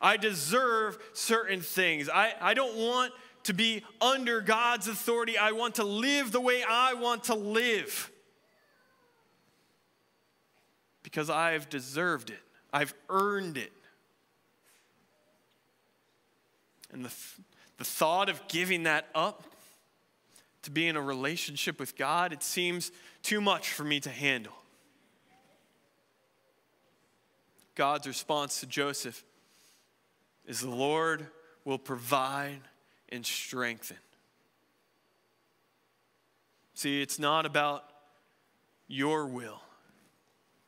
I 0.00 0.16
deserve 0.16 0.96
certain 1.12 1.60
things. 1.60 2.08
I, 2.08 2.34
I 2.40 2.54
don't 2.54 2.76
want 2.76 3.12
to 3.46 3.54
be 3.54 3.82
under 4.00 4.40
God's 4.40 4.88
authority. 4.88 5.38
I 5.38 5.52
want 5.52 5.76
to 5.76 5.84
live 5.84 6.32
the 6.32 6.40
way 6.40 6.62
I 6.68 6.94
want 6.94 7.24
to 7.24 7.34
live 7.34 8.10
because 11.02 11.30
I've 11.30 11.68
deserved 11.68 12.30
it, 12.30 12.40
I've 12.72 12.94
earned 13.08 13.56
it. 13.56 13.72
And 16.92 17.04
the, 17.04 17.12
the 17.78 17.84
thought 17.84 18.28
of 18.28 18.46
giving 18.48 18.84
that 18.84 19.08
up 19.14 19.42
to 20.62 20.70
be 20.70 20.88
in 20.88 20.96
a 20.96 21.02
relationship 21.02 21.78
with 21.78 21.96
God, 21.96 22.32
it 22.32 22.42
seems 22.42 22.90
too 23.22 23.40
much 23.40 23.70
for 23.70 23.84
me 23.84 24.00
to 24.00 24.10
handle. 24.10 24.52
God's 27.76 28.08
response 28.08 28.60
to 28.60 28.66
Joseph 28.66 29.22
is 30.46 30.60
the 30.60 30.70
Lord 30.70 31.26
will 31.64 31.78
provide 31.78 32.62
and 33.10 33.24
strengthen. 33.24 33.96
See, 36.74 37.00
it's 37.00 37.18
not 37.18 37.46
about 37.46 37.84
your 38.88 39.26
will, 39.26 39.60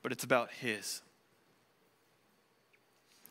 but 0.02 0.12
it's 0.12 0.24
about 0.24 0.50
His. 0.52 1.02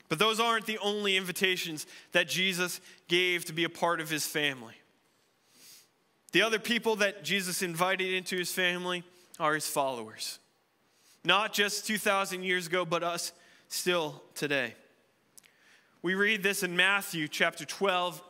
But 0.09 0.19
those 0.19 0.39
aren't 0.39 0.65
the 0.65 0.77
only 0.77 1.17
invitations 1.17 1.85
that 2.13 2.29
Jesus 2.29 2.79
gave 3.07 3.45
to 3.45 3.53
be 3.53 3.65
a 3.65 3.69
part 3.69 3.99
of 3.99 4.09
his 4.09 4.25
family. 4.25 4.75
The 6.31 6.41
other 6.41 6.59
people 6.59 6.97
that 6.97 7.23
Jesus 7.23 7.61
invited 7.61 8.13
into 8.13 8.37
his 8.37 8.51
family 8.51 9.03
are 9.39 9.53
his 9.53 9.67
followers. 9.67 10.39
Not 11.23 11.51
just 11.51 11.85
2,000 11.87 12.43
years 12.43 12.67
ago, 12.67 12.85
but 12.85 13.03
us 13.03 13.33
still 13.67 14.21
today. 14.33 14.75
We 16.01 16.15
read 16.15 16.43
this 16.43 16.63
in 16.63 16.77
Matthew 16.77 17.27
chapter 17.27 17.65
12, 17.65 18.21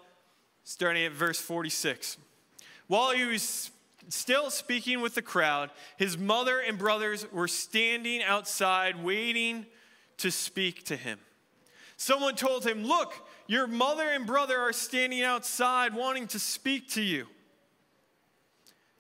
starting 0.68 1.06
at 1.06 1.14
verse 1.14 1.40
46. 1.40 2.18
While 2.88 3.12
he 3.12 3.24
was 3.24 3.72
still 4.10 4.50
speaking 4.50 5.00
with 5.00 5.16
the 5.16 5.22
crowd, 5.22 5.72
his 5.96 6.18
mother 6.18 6.60
and 6.60 6.78
brothers 6.78 7.26
were 7.32 7.48
standing 7.48 8.22
outside 8.22 9.02
waiting 9.02 9.66
to 10.18 10.30
speak 10.30 10.84
to 10.84 10.98
him. 10.98 11.20
Someone 11.96 12.36
told 12.36 12.68
him, 12.68 12.84
Look, 12.84 13.14
your 13.48 13.66
mother 13.66 14.10
and 14.10 14.28
brother 14.28 14.60
are 14.60 14.74
standing 14.74 15.24
outside 15.24 15.96
wanting 15.96 16.28
to 16.28 16.40
speak 16.40 16.90
to 16.92 17.02
you. 17.02 17.28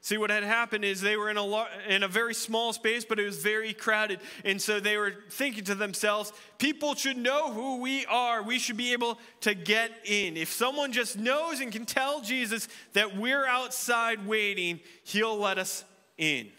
See, 0.08 0.18
what 0.18 0.30
had 0.30 0.46
happened 0.46 0.86
is 0.86 1.02
they 1.02 1.18
were 1.18 1.30
in 1.30 1.36
a, 1.36 1.66
in 1.90 2.02
a 2.02 2.08
very 2.08 2.34
small 2.34 2.72
space, 2.72 3.04
but 3.04 3.20
it 3.20 3.26
was 3.26 3.40
very 3.40 3.74
crowded. 3.74 4.22
And 4.46 4.62
so 4.62 4.80
they 4.80 4.96
were 4.96 5.16
thinking 5.32 5.66
to 5.66 5.76
themselves, 5.76 6.32
people 6.60 6.96
should 6.96 7.18
know 7.18 7.52
who 7.52 7.82
we 7.82 8.06
are. 8.06 8.42
We 8.42 8.58
should 8.58 8.78
be 8.78 8.94
able 8.94 9.20
to 9.42 9.54
get 9.54 9.92
in. 10.06 10.38
If 10.38 10.50
someone 10.50 10.94
just 10.94 11.18
knows 11.18 11.60
and 11.60 11.74
can 11.74 11.86
tell 11.86 12.22
Jesus 12.22 12.70
that 12.94 13.18
we're 13.18 13.46
outside 13.46 14.26
waiting, 14.26 14.80
he'll 15.04 15.38
let 15.38 15.58
us 15.58 15.84
in. 16.18 16.52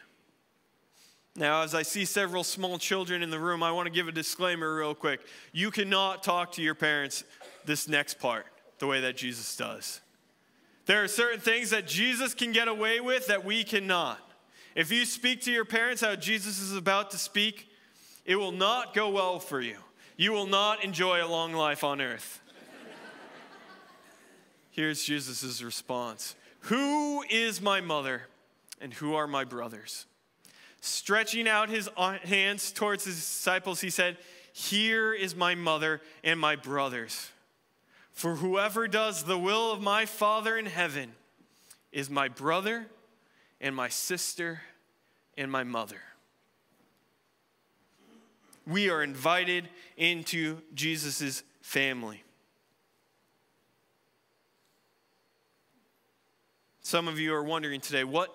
Now, 1.34 1.62
as 1.62 1.74
I 1.74 1.84
see 1.84 2.04
several 2.04 2.44
small 2.44 2.76
children 2.78 3.22
in 3.22 3.30
the 3.30 3.40
room, 3.40 3.62
I 3.62 3.72
want 3.72 3.86
to 3.86 3.90
give 3.90 4.08
a 4.08 4.12
disclaimer 4.12 4.76
real 4.76 4.94
quick. 4.94 5.20
You 5.52 5.70
cannot 5.70 6.22
talk 6.22 6.52
to 6.52 6.62
your 6.62 6.74
parents 6.74 7.24
this 7.64 7.88
next 7.88 8.18
part 8.18 8.44
the 8.78 8.86
way 8.86 9.00
that 9.00 9.16
Jesus 9.16 9.56
does. 9.56 10.02
There 10.88 11.04
are 11.04 11.08
certain 11.08 11.38
things 11.38 11.68
that 11.68 11.86
Jesus 11.86 12.32
can 12.32 12.50
get 12.50 12.66
away 12.66 12.98
with 12.98 13.26
that 13.26 13.44
we 13.44 13.62
cannot. 13.62 14.18
If 14.74 14.90
you 14.90 15.04
speak 15.04 15.42
to 15.42 15.52
your 15.52 15.66
parents 15.66 16.00
how 16.00 16.16
Jesus 16.16 16.60
is 16.60 16.74
about 16.74 17.10
to 17.10 17.18
speak, 17.18 17.68
it 18.24 18.36
will 18.36 18.52
not 18.52 18.94
go 18.94 19.10
well 19.10 19.38
for 19.38 19.60
you. 19.60 19.76
You 20.16 20.32
will 20.32 20.46
not 20.46 20.82
enjoy 20.82 21.22
a 21.22 21.28
long 21.28 21.52
life 21.52 21.84
on 21.84 22.00
earth. 22.00 22.40
Here's 24.70 25.04
Jesus' 25.04 25.60
response 25.60 26.34
Who 26.60 27.22
is 27.28 27.60
my 27.60 27.82
mother 27.82 28.22
and 28.80 28.94
who 28.94 29.14
are 29.14 29.26
my 29.26 29.44
brothers? 29.44 30.06
Stretching 30.80 31.46
out 31.46 31.68
his 31.68 31.90
hands 32.24 32.72
towards 32.72 33.04
his 33.04 33.16
disciples, 33.16 33.82
he 33.82 33.90
said, 33.90 34.16
Here 34.54 35.12
is 35.12 35.36
my 35.36 35.54
mother 35.54 36.00
and 36.24 36.40
my 36.40 36.56
brothers. 36.56 37.30
For 38.18 38.34
whoever 38.34 38.88
does 38.88 39.22
the 39.22 39.38
will 39.38 39.70
of 39.70 39.80
my 39.80 40.04
Father 40.04 40.58
in 40.58 40.66
heaven 40.66 41.12
is 41.92 42.10
my 42.10 42.26
brother 42.26 42.88
and 43.60 43.76
my 43.76 43.88
sister 43.88 44.60
and 45.36 45.52
my 45.52 45.62
mother. 45.62 46.00
We 48.66 48.90
are 48.90 49.04
invited 49.04 49.68
into 49.96 50.62
Jesus' 50.74 51.44
family. 51.62 52.24
Some 56.82 57.06
of 57.06 57.20
you 57.20 57.32
are 57.34 57.44
wondering 57.44 57.80
today, 57.80 58.02
what 58.02 58.34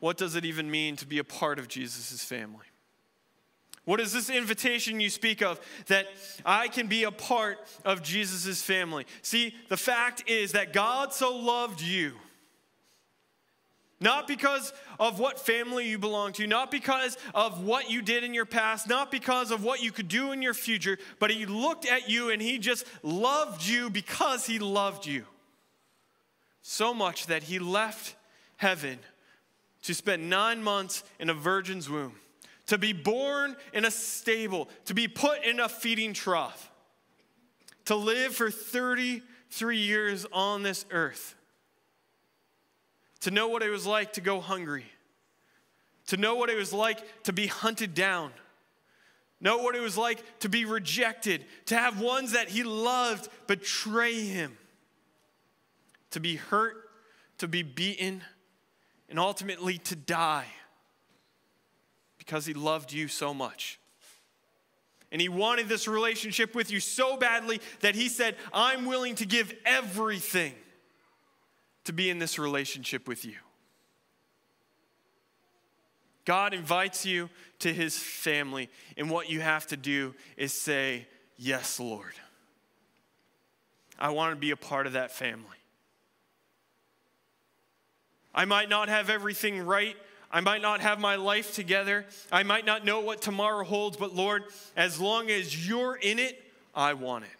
what 0.00 0.16
does 0.16 0.34
it 0.34 0.44
even 0.44 0.68
mean 0.68 0.96
to 0.96 1.06
be 1.06 1.18
a 1.18 1.24
part 1.24 1.60
of 1.60 1.68
Jesus' 1.68 2.24
family? 2.24 2.66
What 3.84 4.00
is 4.00 4.12
this 4.12 4.30
invitation 4.30 5.00
you 5.00 5.10
speak 5.10 5.42
of 5.42 5.60
that 5.86 6.06
I 6.44 6.68
can 6.68 6.86
be 6.86 7.04
a 7.04 7.10
part 7.10 7.58
of 7.84 8.02
Jesus' 8.02 8.62
family? 8.62 9.06
See, 9.22 9.54
the 9.68 9.76
fact 9.76 10.28
is 10.28 10.52
that 10.52 10.72
God 10.72 11.12
so 11.12 11.36
loved 11.36 11.80
you. 11.80 12.12
Not 14.02 14.26
because 14.26 14.72
of 14.98 15.18
what 15.18 15.38
family 15.38 15.88
you 15.88 15.98
belong 15.98 16.32
to, 16.34 16.46
not 16.46 16.70
because 16.70 17.18
of 17.34 17.62
what 17.62 17.90
you 17.90 18.00
did 18.00 18.24
in 18.24 18.32
your 18.32 18.46
past, 18.46 18.88
not 18.88 19.10
because 19.10 19.50
of 19.50 19.62
what 19.62 19.82
you 19.82 19.92
could 19.92 20.08
do 20.08 20.32
in 20.32 20.40
your 20.40 20.54
future, 20.54 20.96
but 21.18 21.30
He 21.30 21.44
looked 21.44 21.86
at 21.86 22.08
you 22.08 22.30
and 22.30 22.40
He 22.40 22.58
just 22.58 22.86
loved 23.02 23.66
you 23.66 23.90
because 23.90 24.46
He 24.46 24.58
loved 24.58 25.04
you. 25.04 25.24
So 26.62 26.94
much 26.94 27.26
that 27.26 27.42
He 27.42 27.58
left 27.58 28.16
heaven 28.56 28.98
to 29.82 29.94
spend 29.94 30.30
nine 30.30 30.62
months 30.62 31.04
in 31.18 31.28
a 31.28 31.34
virgin's 31.34 31.90
womb, 31.90 32.14
to 32.70 32.78
be 32.78 32.92
born 32.92 33.56
in 33.74 33.84
a 33.84 33.90
stable, 33.90 34.68
to 34.84 34.94
be 34.94 35.08
put 35.08 35.42
in 35.42 35.58
a 35.58 35.68
feeding 35.68 36.12
trough, 36.12 36.70
to 37.84 37.96
live 37.96 38.32
for 38.32 38.48
33 38.48 39.76
years 39.76 40.24
on 40.32 40.62
this 40.62 40.86
earth, 40.92 41.34
to 43.18 43.32
know 43.32 43.48
what 43.48 43.64
it 43.64 43.70
was 43.70 43.86
like 43.86 44.12
to 44.12 44.20
go 44.20 44.40
hungry, 44.40 44.84
to 46.06 46.16
know 46.16 46.36
what 46.36 46.48
it 46.48 46.56
was 46.56 46.72
like 46.72 47.24
to 47.24 47.32
be 47.32 47.48
hunted 47.48 47.92
down. 47.92 48.30
Know 49.40 49.58
what 49.58 49.74
it 49.74 49.80
was 49.80 49.96
like 49.96 50.22
to 50.40 50.48
be 50.48 50.64
rejected, 50.64 51.46
to 51.66 51.76
have 51.76 52.00
ones 52.00 52.32
that 52.32 52.50
he 52.50 52.62
loved 52.62 53.28
betray 53.48 54.26
him, 54.26 54.56
to 56.12 56.20
be 56.20 56.36
hurt, 56.36 56.88
to 57.38 57.48
be 57.48 57.64
beaten, 57.64 58.22
and 59.08 59.18
ultimately 59.18 59.78
to 59.78 59.96
die 59.96 60.46
because 62.30 62.46
he 62.46 62.54
loved 62.54 62.92
you 62.92 63.08
so 63.08 63.34
much. 63.34 63.80
And 65.10 65.20
he 65.20 65.28
wanted 65.28 65.68
this 65.68 65.88
relationship 65.88 66.54
with 66.54 66.70
you 66.70 66.78
so 66.78 67.16
badly 67.16 67.60
that 67.80 67.96
he 67.96 68.08
said, 68.08 68.36
I'm 68.52 68.84
willing 68.86 69.16
to 69.16 69.26
give 69.26 69.52
everything 69.66 70.54
to 71.86 71.92
be 71.92 72.08
in 72.08 72.20
this 72.20 72.38
relationship 72.38 73.08
with 73.08 73.24
you. 73.24 73.34
God 76.24 76.54
invites 76.54 77.04
you 77.04 77.30
to 77.58 77.72
his 77.72 77.98
family, 77.98 78.70
and 78.96 79.10
what 79.10 79.28
you 79.28 79.40
have 79.40 79.66
to 79.66 79.76
do 79.76 80.14
is 80.36 80.54
say, 80.54 81.08
Yes, 81.36 81.80
Lord. 81.80 82.12
I 83.98 84.10
want 84.10 84.36
to 84.36 84.36
be 84.36 84.52
a 84.52 84.56
part 84.56 84.86
of 84.86 84.92
that 84.92 85.10
family. 85.10 85.44
I 88.32 88.44
might 88.44 88.68
not 88.68 88.88
have 88.88 89.10
everything 89.10 89.66
right. 89.66 89.96
I 90.30 90.40
might 90.40 90.62
not 90.62 90.80
have 90.80 91.00
my 91.00 91.16
life 91.16 91.54
together. 91.54 92.06
I 92.30 92.44
might 92.44 92.64
not 92.64 92.84
know 92.84 93.00
what 93.00 93.20
tomorrow 93.20 93.64
holds, 93.64 93.96
but 93.96 94.14
Lord, 94.14 94.44
as 94.76 95.00
long 95.00 95.28
as 95.28 95.68
you're 95.68 95.96
in 95.96 96.18
it, 96.18 96.40
I 96.74 96.94
want 96.94 97.24
it. 97.24 97.30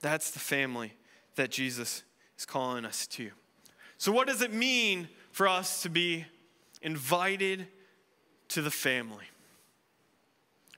That's 0.00 0.32
the 0.32 0.40
family 0.40 0.92
that 1.36 1.50
Jesus 1.50 2.02
is 2.36 2.44
calling 2.44 2.84
us 2.84 3.06
to. 3.08 3.30
So, 3.98 4.10
what 4.10 4.26
does 4.26 4.42
it 4.42 4.52
mean 4.52 5.08
for 5.30 5.46
us 5.46 5.82
to 5.82 5.88
be 5.88 6.26
invited 6.82 7.68
to 8.48 8.62
the 8.62 8.70
family? 8.70 9.24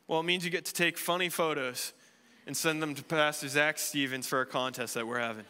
Well, 0.07 0.21
it 0.21 0.25
means 0.25 0.45
you 0.45 0.51
get 0.51 0.67
to 0.67 0.75
take 0.75 0.99
funny 0.99 1.31
photos 1.31 1.95
and 2.47 2.55
send 2.55 2.83
them 2.83 2.95
to 2.95 3.03
Pastor 3.03 3.49
Zach 3.49 3.79
Stevens 3.79 4.27
for 4.27 4.43
a 4.43 4.47
contest 4.47 4.93
that 4.93 5.07
we're 5.07 5.21
having. 5.21 5.47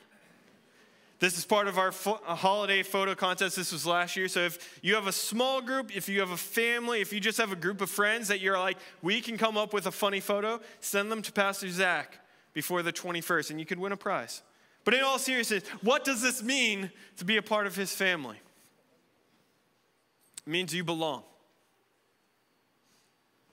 This 1.20 1.38
is 1.38 1.44
part 1.44 1.68
of 1.68 1.78
our 1.78 1.92
fo- 1.92 2.20
uh, 2.26 2.34
holiday 2.34 2.82
photo 2.82 3.14
contest. 3.14 3.56
This 3.56 3.72
was 3.72 3.86
last 3.86 4.16
year. 4.16 4.28
So 4.28 4.40
if 4.40 4.80
you 4.82 4.94
have 4.94 5.06
a 5.06 5.12
small 5.12 5.62
group, 5.62 5.96
if 5.96 6.08
you 6.08 6.20
have 6.20 6.32
a 6.32 6.36
family, 6.36 7.00
if 7.00 7.12
you 7.12 7.20
just 7.20 7.38
have 7.38 7.52
a 7.52 7.56
group 7.56 7.80
of 7.80 7.88
friends 7.88 8.28
that 8.28 8.40
you're 8.40 8.58
like, 8.58 8.76
we 9.00 9.20
can 9.20 9.38
come 9.38 9.56
up 9.56 9.72
with 9.72 9.86
a 9.86 9.92
funny 9.92 10.20
photo, 10.20 10.60
send 10.80 11.10
them 11.10 11.22
to 11.22 11.32
Pastor 11.32 11.68
Zach 11.70 12.18
before 12.52 12.82
the 12.82 12.92
21st, 12.92 13.50
and 13.50 13.60
you 13.60 13.66
could 13.66 13.78
win 13.78 13.92
a 13.92 13.96
prize. 13.96 14.42
But 14.84 14.94
in 14.94 15.02
all 15.02 15.18
seriousness, 15.18 15.66
what 15.82 16.04
does 16.04 16.20
this 16.20 16.42
mean 16.42 16.90
to 17.16 17.24
be 17.24 17.36
a 17.36 17.42
part 17.42 17.66
of 17.66 17.74
his 17.74 17.94
family? 17.94 18.36
It 20.46 20.50
means 20.50 20.74
you 20.74 20.84
belong. 20.84 21.22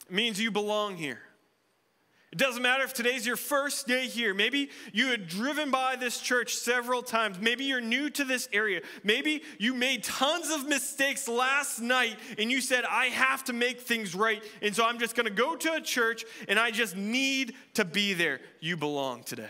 It 0.08 0.14
means 0.14 0.42
you 0.42 0.52
belong 0.52 0.98
here. 0.98 1.22
It 2.32 2.38
doesn't 2.38 2.62
matter 2.62 2.84
if 2.86 2.94
today's 2.94 3.26
your 3.26 3.36
first 3.36 3.88
day 3.88 4.08
here. 4.08 4.34
Maybe 4.34 4.70
you 4.94 5.08
had 5.08 5.28
driven 5.28 5.70
by 5.70 5.98
this 5.98 6.18
church 6.22 6.56
several 6.56 7.04
times. 7.04 7.38
Maybe 7.40 7.66
you're 7.66 7.82
new 7.82 8.10
to 8.12 8.24
this 8.24 8.48
area. 8.54 8.82
Maybe 9.04 9.44
you 9.60 9.74
made 9.74 10.06
tons 10.06 10.50
of 10.50 10.66
mistakes 10.66 11.28
last 11.28 11.82
night 11.82 12.18
and 12.38 12.50
you 12.50 12.62
said, 12.62 12.86
I 12.86 13.08
have 13.08 13.44
to 13.46 13.54
make 13.54 13.82
things 13.82 14.16
right. 14.16 14.42
And 14.62 14.74
so 14.74 14.86
I'm 14.86 14.98
just 14.98 15.14
going 15.14 15.26
to 15.26 15.34
go 15.34 15.58
to 15.58 15.74
a 15.74 15.82
church 15.82 16.24
and 16.48 16.58
I 16.58 16.72
just 16.72 16.96
need 16.96 17.54
to 17.74 17.84
be 17.84 18.14
there. 18.14 18.40
You 18.62 18.78
belong 18.78 19.24
today. 19.24 19.50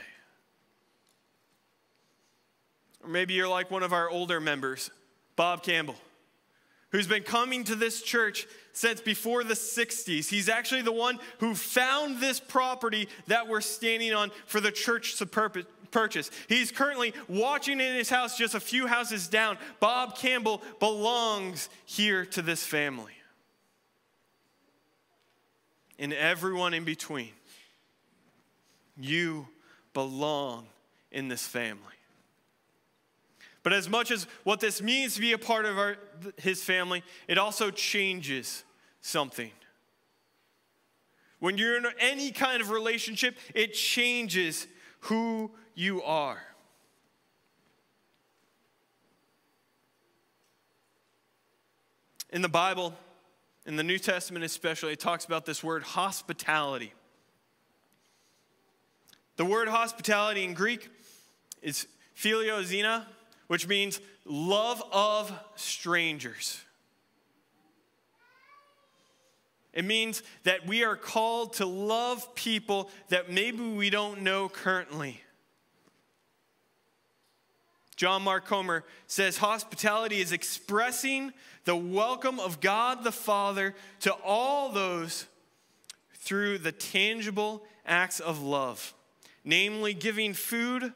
Or 3.04 3.10
maybe 3.10 3.36
you're 3.36 3.48
like 3.48 3.70
one 3.70 3.84
of 3.84 3.94
our 3.94 4.10
older 4.10 4.40
members, 4.40 4.90
Bob 5.36 5.62
Campbell, 5.62 5.96
who's 6.92 7.08
been 7.08 7.24
coming 7.24 7.64
to 7.66 7.76
this 7.76 8.02
church 8.02 8.48
since 8.74 9.02
before 9.02 9.44
the 9.44 9.54
60s. 9.54 10.28
He's 10.30 10.50
actually 10.50 10.82
the 10.82 10.92
one 10.92 11.20
who 11.40 11.56
found 11.56 12.20
this 12.20 12.40
property 12.40 13.08
that 13.28 13.48
we're 13.48 13.62
standing 13.62 14.14
on 14.14 14.32
for 14.46 14.60
the 14.60 14.72
church 14.72 15.18
to 15.18 15.26
purchase. 15.26 16.32
He's 16.48 16.72
currently 16.72 17.14
watching 17.28 17.80
in 17.80 17.96
his 17.96 18.10
house 18.10 18.38
just 18.38 18.56
a 18.56 18.60
few 18.60 18.88
houses 18.88 19.28
down. 19.28 19.58
Bob 19.80 20.18
Campbell 20.18 20.62
belongs 20.80 21.70
here 21.86 22.26
to 22.28 22.42
this 22.42 22.64
family. 22.64 23.14
And 26.00 26.14
everyone 26.14 26.74
in 26.74 26.84
between, 26.84 27.30
you 29.00 29.48
belong 29.94 30.66
in 31.12 31.28
this 31.28 31.46
family. 31.46 31.78
But 33.64 33.74
as 33.74 33.88
much 33.90 34.10
as 34.10 34.26
what 34.44 34.60
this 34.60 34.82
means 34.82 35.16
to 35.16 35.22
be 35.22 35.34
a 35.34 35.38
part 35.38 35.66
of 35.66 35.78
our, 35.78 35.98
his 36.38 36.64
family, 36.64 37.04
it 37.28 37.38
also 37.38 37.70
changes 37.70 38.64
something. 39.02 39.52
When 41.40 41.58
you're 41.58 41.78
in 41.78 41.86
any 42.00 42.32
kind 42.32 42.62
of 42.62 42.70
relationship, 42.70 43.38
it 43.54 43.74
changes 43.74 44.68
who 45.02 45.52
you 45.76 46.02
are. 46.04 46.42
In 52.32 52.42
the 52.42 52.50
Bible, 52.50 52.94
in 53.66 53.76
the 53.76 53.84
New 53.84 54.00
Testament 54.00 54.46
especially, 54.46 54.94
it 54.94 55.00
talks 55.00 55.26
about 55.26 55.46
this 55.46 55.64
word 55.64 55.84
hospitality. 55.84 56.94
The 59.36 59.46
word 59.46 59.68
hospitality 59.68 60.44
in 60.44 60.54
Greek 60.54 60.90
is 61.62 61.88
philoxenia, 62.16 63.06
which 63.52 63.68
means 63.68 64.00
love 64.24 64.82
of 64.94 65.30
strangers. 65.58 66.62
It 69.74 69.84
means 69.84 70.24
that 70.44 70.66
we 70.66 70.86
are 70.86 70.96
called 70.96 71.56
to 71.56 71.66
love 71.66 72.34
people 72.34 72.90
that 73.10 73.30
maybe 73.30 73.62
we 73.62 73.90
don't 73.90 74.22
know 74.22 74.48
currently. 74.48 75.20
John 77.98 78.22
Mark 78.22 78.46
Comer 78.46 78.86
says 79.06 79.36
hospitality 79.36 80.22
is 80.22 80.32
expressing 80.32 81.34
the 81.66 81.76
welcome 81.76 82.40
of 82.40 82.62
God 82.62 83.04
the 83.04 83.12
Father 83.12 83.76
to 84.00 84.14
all 84.24 84.72
those 84.72 85.26
through 86.14 86.60
the 86.60 86.72
tangible 86.72 87.64
acts 87.86 88.22
of 88.22 88.42
love, 88.42 88.94
namely 89.44 89.94
giving 89.94 90.34
food, 90.34 90.94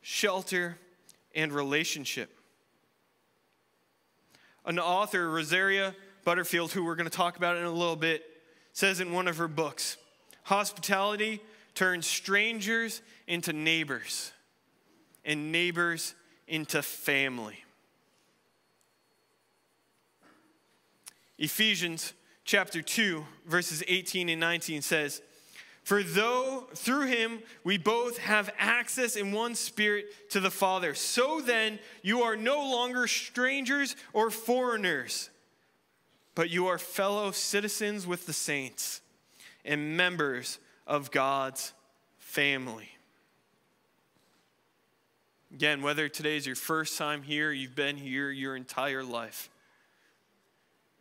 shelter, 0.00 0.78
and 1.34 1.52
relationship. 1.52 2.30
An 4.64 4.78
author, 4.78 5.28
Rosaria 5.28 5.94
Butterfield, 6.24 6.72
who 6.72 6.84
we're 6.84 6.94
going 6.94 7.08
to 7.08 7.16
talk 7.16 7.36
about 7.36 7.56
in 7.56 7.64
a 7.64 7.70
little 7.70 7.96
bit, 7.96 8.24
says 8.72 9.00
in 9.00 9.12
one 9.12 9.28
of 9.28 9.36
her 9.38 9.48
books 9.48 9.96
hospitality 10.44 11.40
turns 11.74 12.06
strangers 12.06 13.02
into 13.26 13.52
neighbors, 13.52 14.32
and 15.24 15.52
neighbors 15.52 16.14
into 16.46 16.82
family. 16.82 17.64
Ephesians 21.38 22.12
chapter 22.44 22.82
2, 22.82 23.24
verses 23.46 23.82
18 23.88 24.28
and 24.28 24.40
19 24.40 24.82
says, 24.82 25.22
for 25.82 26.02
though 26.02 26.68
through 26.74 27.06
him 27.06 27.40
we 27.64 27.76
both 27.76 28.18
have 28.18 28.50
access 28.58 29.16
in 29.16 29.32
one 29.32 29.54
spirit 29.54 30.30
to 30.30 30.40
the 30.40 30.50
Father, 30.50 30.94
so 30.94 31.40
then 31.40 31.78
you 32.02 32.22
are 32.22 32.36
no 32.36 32.58
longer 32.58 33.06
strangers 33.06 33.96
or 34.12 34.30
foreigners, 34.30 35.30
but 36.34 36.50
you 36.50 36.68
are 36.68 36.78
fellow 36.78 37.30
citizens 37.32 38.06
with 38.06 38.26
the 38.26 38.32
saints 38.32 39.00
and 39.64 39.96
members 39.96 40.58
of 40.86 41.10
God's 41.10 41.72
family. 42.18 42.88
Again, 45.52 45.82
whether 45.82 46.08
today 46.08 46.36
is 46.36 46.46
your 46.46 46.56
first 46.56 46.96
time 46.96 47.22
here, 47.22 47.52
you've 47.52 47.74
been 47.74 47.96
here 47.96 48.30
your 48.30 48.56
entire 48.56 49.04
life, 49.04 49.50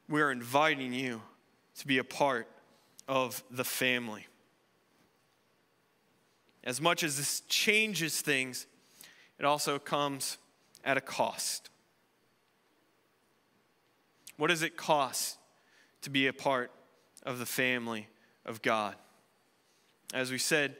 we 0.10 0.22
are 0.22 0.32
inviting 0.32 0.91
you 0.91 1.22
to 1.78 1.88
be 1.88 2.00
a 2.00 2.04
part 2.04 2.48
of 3.08 3.44
the 3.50 3.63
family. 3.63 4.28
As 6.63 6.80
much 6.80 7.04
as 7.04 7.17
this 7.17 7.41
changes 7.41 8.21
things, 8.21 8.67
it 9.39 9.45
also 9.45 9.80
comes 9.80 10.38
at 10.84 10.97
a 10.97 11.02
cost. 11.02 11.69
What 14.38 14.47
does 14.47 14.62
it 14.62 14.78
cost 14.78 15.38
to 16.02 16.10
be 16.10 16.28
a 16.28 16.34
part 16.34 16.71
of 17.24 17.39
the 17.39 17.45
family 17.45 18.08
of 18.45 18.62
God? 18.62 18.95
As 20.13 20.32
we 20.32 20.38
said 20.38 20.76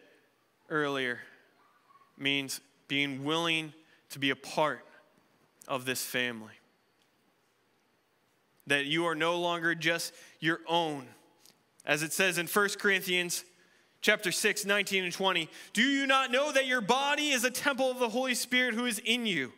earlier, 0.70 1.20
means 2.18 2.62
being 2.88 3.24
willing 3.24 3.74
to 4.10 4.20
be 4.20 4.30
a 4.30 4.36
part 4.36 4.86
of 5.68 5.86
this 5.86 6.04
family. 6.04 6.54
That 8.68 8.86
you 8.86 9.06
are 9.06 9.16
no 9.16 9.40
longer 9.40 9.74
just 9.74 10.14
your 10.40 10.60
own. 10.68 11.08
As 11.86 12.04
it 12.04 12.14
says 12.14 12.38
in 12.38 12.48
1 12.48 12.70
Corinthians 12.78 13.44
chapter 14.02 14.32
6, 14.32 14.66
19 14.66 15.04
and 15.06 15.14
20. 15.14 15.50
Do 15.74 15.82
you 15.82 16.08
not 16.08 16.32
know 16.32 16.52
that 16.52 16.66
your 16.66 16.82
body 16.82 17.30
is 17.30 17.44
a 17.44 17.52
temple 17.52 17.90
of 17.92 18.00
the 18.00 18.10
Holy 18.10 18.36
Spirit 18.36 18.74
who 18.74 18.86
is 18.86 19.00
in 19.00 19.26
you, 19.26 19.54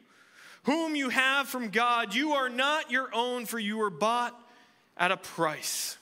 whom 0.64 0.96
you 0.96 1.10
have 1.10 1.48
from 1.48 1.70
God? 1.70 2.14
You 2.14 2.34
are 2.34 2.50
not 2.50 2.92
your 2.92 3.10
own, 3.14 3.46
for 3.46 3.60
you 3.60 3.78
were 3.78 3.90
bought 3.90 4.40
at 4.98 5.12
a 5.12 5.18
price. 5.18 5.98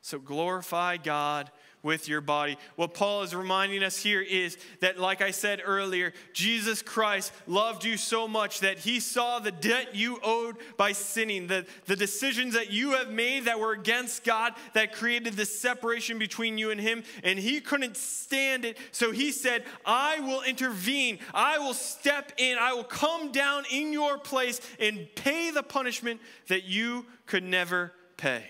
So 0.00 0.18
glorify 0.18 0.96
God 0.96 1.50
with 1.82 2.08
your 2.08 2.20
body. 2.20 2.56
What 2.76 2.94
Paul 2.94 3.22
is 3.22 3.34
reminding 3.34 3.82
us 3.82 3.96
here 3.96 4.20
is 4.20 4.58
that, 4.80 4.98
like 4.98 5.22
I 5.22 5.30
said 5.30 5.62
earlier, 5.64 6.12
Jesus 6.32 6.82
Christ 6.82 7.32
loved 7.46 7.84
you 7.84 7.96
so 7.96 8.26
much 8.26 8.60
that 8.60 8.78
he 8.78 9.00
saw 9.00 9.38
the 9.38 9.52
debt 9.52 9.94
you 9.94 10.18
owed 10.22 10.56
by 10.76 10.92
sinning, 10.92 11.46
the, 11.46 11.66
the 11.86 11.96
decisions 11.96 12.54
that 12.54 12.70
you 12.70 12.92
have 12.92 13.10
made 13.10 13.44
that 13.44 13.60
were 13.60 13.72
against 13.72 14.24
God 14.24 14.54
that 14.74 14.92
created 14.92 15.34
this 15.34 15.58
separation 15.58 16.18
between 16.18 16.58
you 16.58 16.70
and 16.70 16.80
him, 16.80 17.04
and 17.22 17.38
he 17.38 17.60
couldn't 17.60 17.96
stand 17.96 18.64
it. 18.64 18.76
So 18.92 19.12
he 19.12 19.30
said, 19.30 19.64
I 19.86 20.20
will 20.20 20.42
intervene, 20.42 21.18
I 21.32 21.58
will 21.58 21.74
step 21.74 22.32
in, 22.38 22.58
I 22.58 22.72
will 22.72 22.84
come 22.84 23.32
down 23.32 23.64
in 23.70 23.92
your 23.92 24.18
place 24.18 24.60
and 24.80 25.06
pay 25.14 25.50
the 25.50 25.62
punishment 25.62 26.20
that 26.48 26.64
you 26.64 27.06
could 27.26 27.44
never 27.44 27.92
pay 28.16 28.44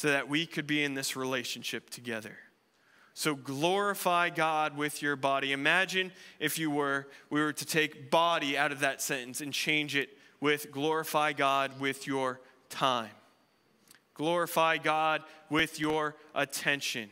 so 0.00 0.08
that 0.08 0.30
we 0.30 0.46
could 0.46 0.66
be 0.66 0.82
in 0.82 0.94
this 0.94 1.14
relationship 1.14 1.90
together. 1.90 2.34
So 3.12 3.34
glorify 3.34 4.30
God 4.30 4.74
with 4.74 5.02
your 5.02 5.14
body. 5.14 5.52
Imagine 5.52 6.10
if 6.38 6.58
you 6.58 6.70
were, 6.70 7.06
we 7.28 7.42
were 7.42 7.52
to 7.52 7.66
take 7.66 8.10
body 8.10 8.56
out 8.56 8.72
of 8.72 8.80
that 8.80 9.02
sentence 9.02 9.42
and 9.42 9.52
change 9.52 9.94
it 9.94 10.16
with 10.40 10.72
glorify 10.72 11.34
God 11.34 11.78
with 11.78 12.06
your 12.06 12.40
time. 12.70 13.10
Glorify 14.14 14.78
God 14.78 15.22
with 15.50 15.78
your 15.78 16.16
attention. 16.34 17.10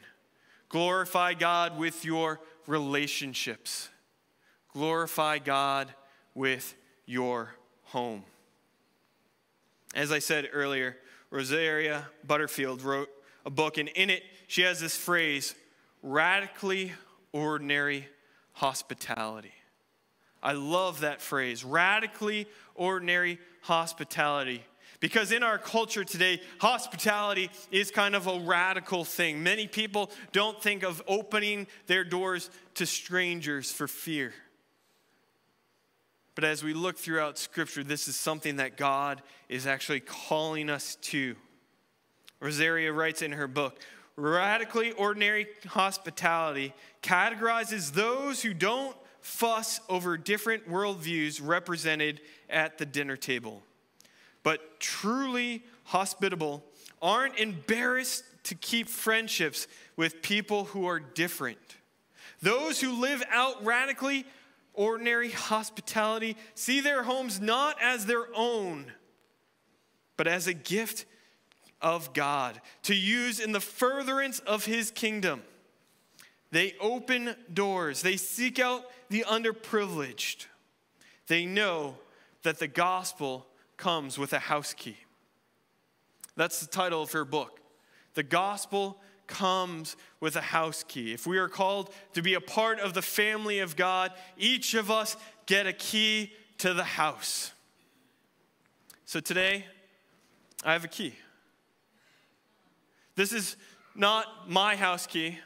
Glorify 0.70 1.34
God 1.34 1.76
with 1.76 2.06
your 2.06 2.40
relationships. 2.66 3.90
Glorify 4.72 5.40
God 5.40 5.92
with 6.34 6.74
your 7.04 7.50
home. 7.82 8.24
As 9.94 10.10
I 10.10 10.20
said 10.20 10.48
earlier, 10.54 10.96
Rosaria 11.30 12.06
Butterfield 12.26 12.82
wrote 12.82 13.08
a 13.44 13.50
book, 13.50 13.78
and 13.78 13.88
in 13.90 14.10
it, 14.10 14.22
she 14.46 14.62
has 14.62 14.80
this 14.80 14.96
phrase 14.96 15.54
radically 16.02 16.92
ordinary 17.32 18.08
hospitality. 18.52 19.52
I 20.42 20.52
love 20.52 21.00
that 21.00 21.20
phrase, 21.20 21.64
radically 21.64 22.46
ordinary 22.74 23.38
hospitality. 23.62 24.62
Because 25.00 25.30
in 25.30 25.42
our 25.42 25.58
culture 25.58 26.04
today, 26.04 26.40
hospitality 26.58 27.50
is 27.70 27.90
kind 27.90 28.16
of 28.16 28.26
a 28.26 28.40
radical 28.40 29.04
thing. 29.04 29.42
Many 29.42 29.68
people 29.68 30.10
don't 30.32 30.60
think 30.60 30.82
of 30.82 31.02
opening 31.06 31.68
their 31.86 32.02
doors 32.02 32.50
to 32.74 32.86
strangers 32.86 33.70
for 33.70 33.86
fear. 33.86 34.32
But 36.38 36.44
as 36.44 36.62
we 36.62 36.72
look 36.72 36.96
throughout 36.96 37.36
Scripture, 37.36 37.82
this 37.82 38.06
is 38.06 38.14
something 38.14 38.58
that 38.58 38.76
God 38.76 39.22
is 39.48 39.66
actually 39.66 39.98
calling 39.98 40.70
us 40.70 40.94
to. 41.02 41.34
Rosaria 42.38 42.92
writes 42.92 43.22
in 43.22 43.32
her 43.32 43.48
book 43.48 43.80
radically 44.14 44.92
ordinary 44.92 45.48
hospitality 45.66 46.74
categorizes 47.02 47.92
those 47.92 48.40
who 48.40 48.54
don't 48.54 48.96
fuss 49.20 49.80
over 49.88 50.16
different 50.16 50.70
worldviews 50.70 51.40
represented 51.42 52.20
at 52.48 52.78
the 52.78 52.86
dinner 52.86 53.16
table, 53.16 53.60
but 54.44 54.78
truly 54.78 55.64
hospitable, 55.86 56.62
aren't 57.02 57.36
embarrassed 57.36 58.22
to 58.44 58.54
keep 58.54 58.88
friendships 58.88 59.66
with 59.96 60.22
people 60.22 60.66
who 60.66 60.86
are 60.86 61.00
different. 61.00 61.58
Those 62.40 62.80
who 62.80 62.92
live 62.92 63.24
out 63.28 63.64
radically 63.64 64.24
ordinary 64.78 65.30
hospitality, 65.30 66.36
see 66.54 66.80
their 66.80 67.02
homes 67.02 67.40
not 67.40 67.76
as 67.82 68.06
their 68.06 68.26
own, 68.34 68.86
but 70.16 70.26
as 70.26 70.46
a 70.46 70.54
gift 70.54 71.04
of 71.82 72.12
God 72.12 72.60
to 72.84 72.94
use 72.94 73.40
in 73.40 73.52
the 73.52 73.60
furtherance 73.60 74.38
of 74.40 74.64
his 74.64 74.90
kingdom. 74.90 75.42
They 76.50 76.74
open 76.80 77.34
doors, 77.52 78.00
they 78.00 78.16
seek 78.16 78.58
out 78.58 78.84
the 79.10 79.24
underprivileged. 79.28 80.46
They 81.26 81.44
know 81.44 81.96
that 82.42 82.58
the 82.58 82.68
gospel 82.68 83.46
comes 83.76 84.16
with 84.16 84.32
a 84.32 84.38
house 84.38 84.72
key. 84.72 84.96
That's 86.36 86.60
the 86.60 86.66
title 86.66 87.02
of 87.02 87.12
her 87.12 87.24
book. 87.24 87.60
The 88.14 88.22
gospel 88.22 88.98
comes 89.28 89.96
with 90.20 90.34
a 90.34 90.40
house 90.40 90.84
key. 90.88 91.12
If 91.12 91.26
we 91.26 91.38
are 91.38 91.48
called 91.48 91.94
to 92.14 92.22
be 92.22 92.34
a 92.34 92.40
part 92.40 92.80
of 92.80 92.94
the 92.94 93.02
family 93.02 93.60
of 93.60 93.76
God, 93.76 94.10
each 94.36 94.74
of 94.74 94.90
us 94.90 95.16
get 95.46 95.66
a 95.66 95.72
key 95.72 96.32
to 96.58 96.74
the 96.74 96.84
house. 96.84 97.52
So 99.04 99.20
today, 99.20 99.64
I 100.64 100.72
have 100.72 100.84
a 100.84 100.88
key. 100.88 101.14
This 103.14 103.32
is 103.32 103.56
not 103.94 104.50
my 104.50 104.76
house 104.76 105.06
key, 105.06 105.38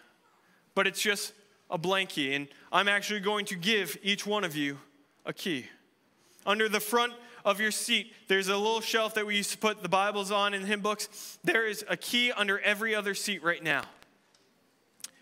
but 0.74 0.86
it's 0.86 1.00
just 1.00 1.32
a 1.70 1.78
blank 1.78 2.10
key. 2.10 2.34
And 2.34 2.48
I'm 2.70 2.88
actually 2.88 3.20
going 3.20 3.44
to 3.46 3.56
give 3.56 3.96
each 4.02 4.26
one 4.26 4.44
of 4.44 4.56
you 4.56 4.78
a 5.26 5.32
key. 5.32 5.66
Under 6.44 6.68
the 6.68 6.80
front 6.80 7.12
of 7.44 7.60
your 7.60 7.70
seat, 7.70 8.12
there's 8.28 8.48
a 8.48 8.56
little 8.56 8.80
shelf 8.80 9.14
that 9.14 9.26
we 9.26 9.36
used 9.36 9.52
to 9.52 9.58
put 9.58 9.82
the 9.82 9.88
Bibles 9.88 10.30
on 10.30 10.54
and 10.54 10.66
hymn 10.66 10.80
books. 10.80 11.38
There 11.44 11.66
is 11.66 11.84
a 11.88 11.96
key 11.96 12.32
under 12.32 12.58
every 12.60 12.94
other 12.94 13.14
seat 13.14 13.42
right 13.42 13.62
now. 13.62 13.82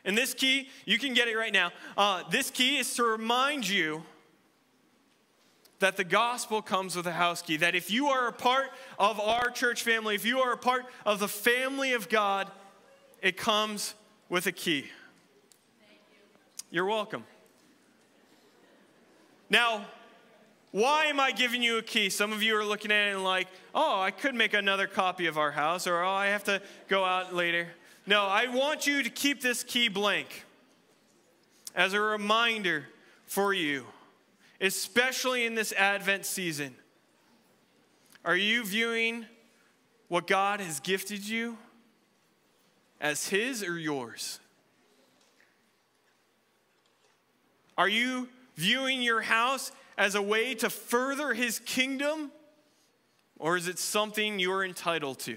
And 0.05 0.17
this 0.17 0.35
key, 0.35 0.69
you 0.87 0.99
can 0.99 1.15
get 1.15 1.29
it 1.29 1.37
right 1.37 1.53
now. 1.53 1.73
Uh, 1.97 2.23
this 2.31 2.51
key 2.51 2.79
is 2.79 2.95
to 2.95 3.05
remind 3.05 3.69
you 3.69 4.03
that 5.81 5.97
the 5.97 6.05
gospel 6.05 6.63
comes 6.63 6.97
with 6.97 7.07
a 7.07 7.13
house 7.13 7.43
key. 7.43 7.57
That 7.57 7.75
if 7.75 7.91
you 7.91 8.09
are 8.09 8.29
a 8.29 8.33
part 8.33 8.71
of 8.99 9.19
our 9.21 9.51
church 9.51 9.83
family, 9.83 10.15
if 10.15 10.25
you 10.25 10.41
are 10.41 10.53
a 10.53 10.59
part 10.59 10.87
of 11.05 11.19
the 11.19 11.29
family 11.29 11.93
of 11.93 12.09
God, 12.09 12.51
it 13.21 13.37
comes 13.37 13.95
with 14.29 14.47
a 14.47 14.53
key. 14.53 14.87
You're 16.71 16.87
welcome. 16.87 17.25
Now, 19.51 19.85
why 20.71 21.07
am 21.07 21.19
I 21.19 21.33
giving 21.33 21.63
you 21.63 21.79
a 21.79 21.83
key? 21.83 22.11
Some 22.11 22.33
of 22.33 22.43
you 22.43 22.57
are 22.57 22.65
looking 22.65 22.93
at 22.93 23.09
it 23.09 23.15
and 23.15 23.25
like, 23.25 23.49
oh, 23.75 24.01
I 24.01 24.11
could 24.11 24.35
make 24.35 24.55
another 24.55 24.87
copy 24.87 25.27
of 25.27 25.39
our 25.39 25.51
house, 25.51 25.87
or 25.87 26.03
oh, 26.03 26.09
I 26.09 26.27
have 26.27 26.45
to 26.45 26.63
go 26.89 27.05
out 27.05 27.35
later. 27.35 27.69
No, 28.07 28.25
I 28.25 28.47
want 28.47 28.87
you 28.87 29.03
to 29.03 29.11
keep 29.11 29.41
this 29.41 29.63
key 29.63 29.89
blank 29.89 30.45
as 31.75 31.93
a 31.93 32.01
reminder 32.01 32.87
for 33.27 33.53
you 33.53 33.87
especially 34.61 35.47
in 35.47 35.55
this 35.55 35.73
Advent 35.73 36.27
season? 36.27 36.75
Are 38.25 38.37
you 38.37 38.65
viewing 38.65 39.25
what 40.09 40.27
God 40.27 40.61
has 40.61 40.81
gifted 40.81 41.27
you 41.27 41.57
as 43.01 43.29
His 43.29 43.63
or 43.63 43.79
yours? 43.79 44.39
Are 47.79 47.89
you 47.89 48.29
viewing 48.57 49.01
your 49.01 49.23
house 49.23 49.73
as 50.01 50.15
a 50.15 50.23
way 50.23 50.55
to 50.55 50.71
further 50.71 51.35
His 51.35 51.59
kingdom, 51.59 52.33
or 53.39 53.59
is 53.59 53.69
it 53.69 53.79
something 53.79 54.39
you're 54.39 54.65
entitled 54.65 55.19
to? 55.21 55.37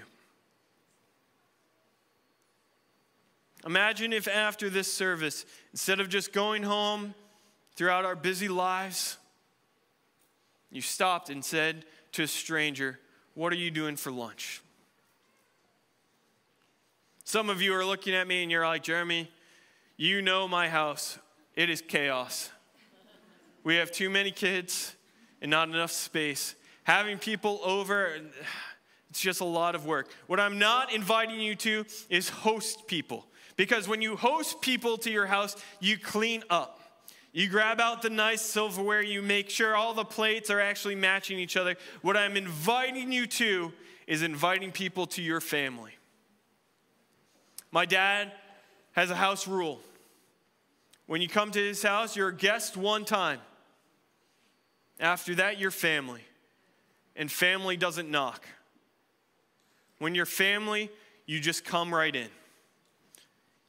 Imagine 3.66 4.14
if 4.14 4.26
after 4.26 4.70
this 4.70 4.90
service, 4.90 5.44
instead 5.72 6.00
of 6.00 6.08
just 6.08 6.32
going 6.32 6.62
home 6.62 7.14
throughout 7.76 8.06
our 8.06 8.16
busy 8.16 8.48
lives, 8.48 9.18
you 10.70 10.80
stopped 10.80 11.28
and 11.28 11.44
said 11.44 11.84
to 12.12 12.22
a 12.22 12.26
stranger, 12.26 12.98
What 13.34 13.52
are 13.52 13.56
you 13.56 13.70
doing 13.70 13.96
for 13.96 14.10
lunch? 14.10 14.62
Some 17.24 17.50
of 17.50 17.60
you 17.60 17.74
are 17.74 17.84
looking 17.84 18.14
at 18.14 18.26
me 18.26 18.42
and 18.42 18.50
you're 18.50 18.66
like, 18.66 18.82
Jeremy, 18.82 19.30
you 19.98 20.22
know 20.22 20.48
my 20.48 20.70
house. 20.70 21.18
It 21.54 21.68
is 21.68 21.82
chaos. 21.82 22.48
We 23.64 23.76
have 23.76 23.90
too 23.90 24.10
many 24.10 24.30
kids 24.30 24.94
and 25.40 25.50
not 25.50 25.68
enough 25.68 25.90
space. 25.90 26.54
Having 26.84 27.18
people 27.18 27.60
over, 27.64 28.14
it's 29.10 29.20
just 29.20 29.40
a 29.40 29.46
lot 29.46 29.74
of 29.74 29.86
work. 29.86 30.10
What 30.26 30.38
I'm 30.38 30.58
not 30.58 30.92
inviting 30.92 31.40
you 31.40 31.56
to 31.56 31.86
is 32.10 32.28
host 32.28 32.86
people. 32.86 33.26
Because 33.56 33.88
when 33.88 34.02
you 34.02 34.16
host 34.16 34.60
people 34.60 34.98
to 34.98 35.10
your 35.10 35.26
house, 35.26 35.56
you 35.80 35.96
clean 35.96 36.42
up. 36.50 36.80
You 37.32 37.48
grab 37.48 37.80
out 37.80 38.02
the 38.02 38.10
nice 38.10 38.42
silverware, 38.42 39.02
you 39.02 39.20
make 39.20 39.50
sure 39.50 39.74
all 39.74 39.92
the 39.92 40.04
plates 40.04 40.50
are 40.50 40.60
actually 40.60 40.94
matching 40.94 41.38
each 41.38 41.56
other. 41.56 41.74
What 42.02 42.16
I'm 42.16 42.36
inviting 42.36 43.10
you 43.10 43.26
to 43.26 43.72
is 44.06 44.22
inviting 44.22 44.70
people 44.70 45.06
to 45.08 45.22
your 45.22 45.40
family. 45.40 45.92
My 47.72 47.86
dad 47.86 48.30
has 48.92 49.10
a 49.10 49.16
house 49.16 49.48
rule. 49.48 49.80
When 51.06 51.20
you 51.20 51.28
come 51.28 51.50
to 51.50 51.58
his 51.58 51.82
house, 51.82 52.14
you're 52.14 52.28
a 52.28 52.34
guest 52.34 52.76
one 52.76 53.04
time. 53.04 53.40
After 55.00 55.34
that, 55.36 55.58
you're 55.58 55.70
family. 55.70 56.22
And 57.16 57.30
family 57.30 57.76
doesn't 57.76 58.10
knock. 58.10 58.46
When 59.98 60.14
you're 60.14 60.26
family, 60.26 60.90
you 61.26 61.40
just 61.40 61.64
come 61.64 61.94
right 61.94 62.14
in. 62.14 62.28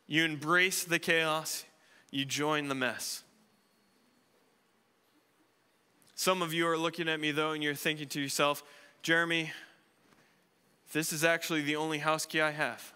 You 0.08 0.24
embrace 0.26 0.84
the 0.84 1.00
chaos, 1.00 1.66
you 2.12 2.26
join 2.26 2.68
the 2.68 2.76
mess. 2.76 3.24
Some 6.16 6.42
of 6.42 6.54
you 6.54 6.68
are 6.68 6.78
looking 6.78 7.10
at 7.10 7.20
me 7.20 7.32
though, 7.32 7.52
and 7.52 7.64
you're 7.64 7.76
thinking 7.76 8.08
to 8.10 8.22
yourself, 8.22 8.64
Jeremy, 9.02 9.52
this 10.94 11.12
is 11.12 11.24
actually 11.24 11.62
the 11.62 11.76
only 11.76 12.00
house 12.00 12.26
key 12.26 12.42
I 12.42 12.52
have. 12.52 12.94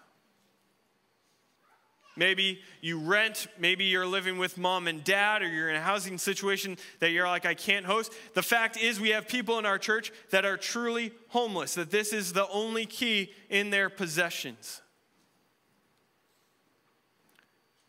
Maybe 2.20 2.60
you 2.82 2.98
rent, 2.98 3.46
maybe 3.58 3.86
you're 3.86 4.04
living 4.04 4.36
with 4.36 4.58
mom 4.58 4.88
and 4.88 5.02
dad, 5.02 5.40
or 5.40 5.48
you're 5.48 5.70
in 5.70 5.76
a 5.76 5.80
housing 5.80 6.18
situation 6.18 6.76
that 6.98 7.12
you're 7.12 7.26
like, 7.26 7.46
I 7.46 7.54
can't 7.54 7.86
host. 7.86 8.12
The 8.34 8.42
fact 8.42 8.76
is, 8.76 9.00
we 9.00 9.08
have 9.08 9.26
people 9.26 9.58
in 9.58 9.64
our 9.64 9.78
church 9.78 10.12
that 10.28 10.44
are 10.44 10.58
truly 10.58 11.12
homeless, 11.28 11.76
that 11.76 11.90
this 11.90 12.12
is 12.12 12.34
the 12.34 12.46
only 12.50 12.84
key 12.84 13.32
in 13.48 13.70
their 13.70 13.88
possessions. 13.88 14.82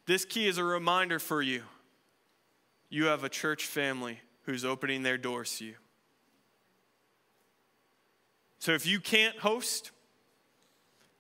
This 0.06 0.24
key 0.24 0.48
is 0.48 0.58
a 0.58 0.64
reminder 0.64 1.20
for 1.20 1.42
you 1.42 1.64
you 2.90 3.08
have 3.08 3.26
a 3.26 3.30
church 3.30 3.66
family 3.66 4.22
who's 4.44 4.64
opening 4.64 5.04
their 5.04 5.18
doors 5.18 5.58
to 5.58 5.66
you. 5.66 5.76
So 8.60 8.72
if 8.72 8.86
you 8.86 9.02
can't 9.02 9.38
host, 9.40 9.92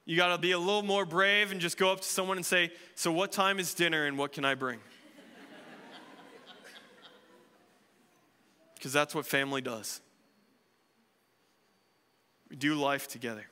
you 0.05 0.17
got 0.17 0.35
to 0.35 0.37
be 0.37 0.51
a 0.51 0.59
little 0.59 0.83
more 0.83 1.05
brave 1.05 1.51
and 1.51 1.61
just 1.61 1.77
go 1.77 1.91
up 1.91 2.01
to 2.01 2.07
someone 2.07 2.37
and 2.37 2.45
say, 2.45 2.71
So, 2.95 3.11
what 3.11 3.31
time 3.31 3.59
is 3.59 3.73
dinner 3.73 4.05
and 4.05 4.17
what 4.17 4.31
can 4.31 4.45
I 4.45 4.55
bring? 4.55 4.79
Because 8.75 8.93
that's 8.93 9.13
what 9.13 9.27
family 9.27 9.61
does. 9.61 10.01
We 12.49 12.55
do 12.55 12.73
life 12.73 13.07
together. 13.07 13.45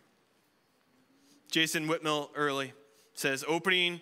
Jason 1.51 1.87
Whitmell 1.87 2.29
early 2.35 2.73
says, 3.13 3.45
Opening 3.47 4.01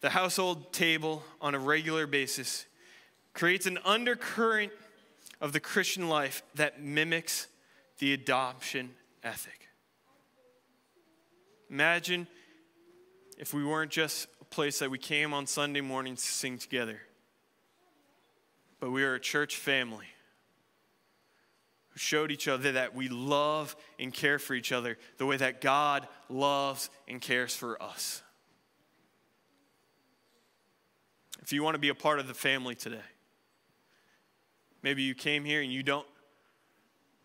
the 0.00 0.10
household 0.10 0.72
table 0.72 1.24
on 1.40 1.54
a 1.54 1.58
regular 1.58 2.06
basis 2.06 2.66
creates 3.34 3.66
an 3.66 3.78
undercurrent 3.84 4.72
of 5.40 5.52
the 5.52 5.60
Christian 5.60 6.08
life 6.08 6.42
that 6.54 6.80
mimics 6.80 7.48
the 7.98 8.12
adoption 8.12 8.90
ethic. 9.22 9.67
Imagine 11.70 12.26
if 13.36 13.52
we 13.52 13.64
weren't 13.64 13.90
just 13.90 14.26
a 14.40 14.44
place 14.44 14.78
that 14.78 14.90
we 14.90 14.98
came 14.98 15.34
on 15.34 15.46
Sunday 15.46 15.80
mornings 15.80 16.22
to 16.22 16.28
sing 16.28 16.58
together, 16.58 17.00
but 18.80 18.90
we 18.90 19.02
are 19.04 19.14
a 19.14 19.20
church 19.20 19.56
family 19.56 20.06
who 21.90 21.98
showed 21.98 22.30
each 22.30 22.48
other 22.48 22.72
that 22.72 22.94
we 22.94 23.08
love 23.08 23.76
and 23.98 24.12
care 24.12 24.38
for 24.38 24.54
each 24.54 24.72
other 24.72 24.96
the 25.18 25.26
way 25.26 25.36
that 25.36 25.60
God 25.60 26.08
loves 26.28 26.90
and 27.06 27.20
cares 27.20 27.54
for 27.54 27.80
us. 27.82 28.22
If 31.42 31.52
you 31.52 31.62
want 31.62 31.74
to 31.74 31.80
be 31.80 31.88
a 31.88 31.94
part 31.94 32.18
of 32.18 32.28
the 32.28 32.34
family 32.34 32.74
today, 32.74 32.98
Maybe 34.82 35.02
you 35.02 35.14
came 35.14 35.44
here 35.44 35.60
and 35.60 35.72
you 35.72 35.82
don't 35.82 36.06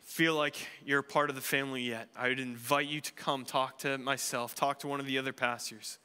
feel 0.03 0.35
like 0.35 0.55
you're 0.85 0.99
a 0.99 1.03
part 1.03 1.29
of 1.29 1.35
the 1.35 1.41
family 1.41 1.81
yet. 1.81 2.09
I 2.15 2.27
would 2.27 2.39
invite 2.39 2.87
you 2.87 3.01
to 3.01 3.11
come 3.13 3.45
talk 3.45 3.79
to 3.79 3.97
myself, 3.97 4.53
talk 4.53 4.79
to 4.79 4.87
one 4.87 4.99
of 4.99 5.05
the 5.05 5.17
other 5.17 5.33
pastors. 5.33 5.97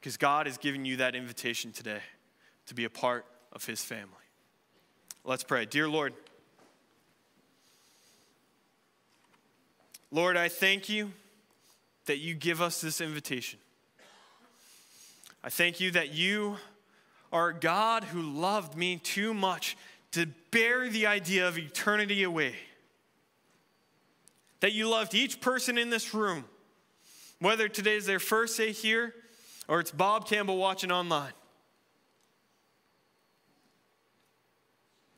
Because 0.00 0.16
God 0.16 0.46
has 0.46 0.56
given 0.56 0.84
you 0.84 0.96
that 0.98 1.14
invitation 1.14 1.72
today 1.72 2.00
to 2.66 2.74
be 2.74 2.84
a 2.84 2.90
part 2.90 3.26
of 3.52 3.64
His 3.64 3.84
family. 3.84 4.12
Let's 5.24 5.42
pray. 5.42 5.66
Dear 5.66 5.88
Lord, 5.88 6.14
Lord, 10.12 10.36
I 10.36 10.48
thank 10.48 10.88
you 10.88 11.12
that 12.06 12.18
you 12.18 12.34
give 12.34 12.62
us 12.62 12.80
this 12.80 13.00
invitation. 13.00 13.58
I 15.42 15.48
thank 15.48 15.80
you 15.80 15.90
that 15.92 16.14
you 16.14 16.56
are 17.32 17.52
God 17.52 18.04
who 18.04 18.22
loved 18.22 18.76
me 18.76 18.96
too 18.98 19.34
much 19.34 19.76
to 20.12 20.26
bear 20.50 20.88
the 20.88 21.06
idea 21.06 21.46
of 21.48 21.58
eternity 21.58 22.22
away. 22.22 22.54
That 24.66 24.72
you 24.72 24.88
loved 24.88 25.14
each 25.14 25.40
person 25.40 25.78
in 25.78 25.90
this 25.90 26.12
room, 26.12 26.44
whether 27.38 27.68
today 27.68 27.94
is 27.94 28.04
their 28.04 28.18
first 28.18 28.56
day 28.56 28.72
here 28.72 29.14
or 29.68 29.78
it's 29.78 29.92
Bob 29.92 30.26
Campbell 30.26 30.56
watching 30.56 30.90
online. 30.90 31.34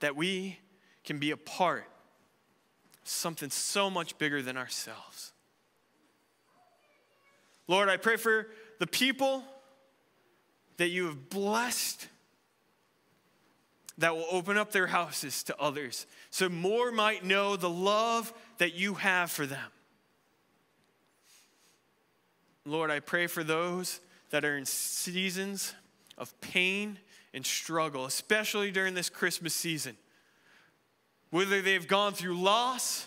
That 0.00 0.16
we 0.16 0.58
can 1.02 1.18
be 1.18 1.30
a 1.30 1.36
part 1.38 1.86
of 3.02 3.08
something 3.08 3.48
so 3.48 3.88
much 3.88 4.18
bigger 4.18 4.42
than 4.42 4.58
ourselves. 4.58 5.32
Lord, 7.68 7.88
I 7.88 7.96
pray 7.96 8.16
for 8.16 8.48
the 8.80 8.86
people 8.86 9.42
that 10.76 10.88
you 10.88 11.06
have 11.06 11.30
blessed 11.30 12.06
that 13.96 14.14
will 14.14 14.26
open 14.30 14.58
up 14.58 14.72
their 14.72 14.88
houses 14.88 15.42
to 15.44 15.56
others 15.58 16.06
so 16.28 16.50
more 16.50 16.92
might 16.92 17.24
know 17.24 17.56
the 17.56 17.70
love 17.70 18.30
that 18.58 18.74
you 18.74 18.94
have 18.94 19.30
for 19.30 19.46
them. 19.46 19.70
Lord, 22.64 22.90
I 22.90 23.00
pray 23.00 23.26
for 23.26 23.42
those 23.42 24.00
that 24.30 24.44
are 24.44 24.56
in 24.56 24.66
seasons 24.66 25.74
of 26.18 26.38
pain 26.40 26.98
and 27.32 27.46
struggle, 27.46 28.04
especially 28.04 28.70
during 28.70 28.94
this 28.94 29.08
Christmas 29.08 29.54
season. 29.54 29.96
Whether 31.30 31.62
they've 31.62 31.86
gone 31.86 32.12
through 32.12 32.38
loss 32.40 33.06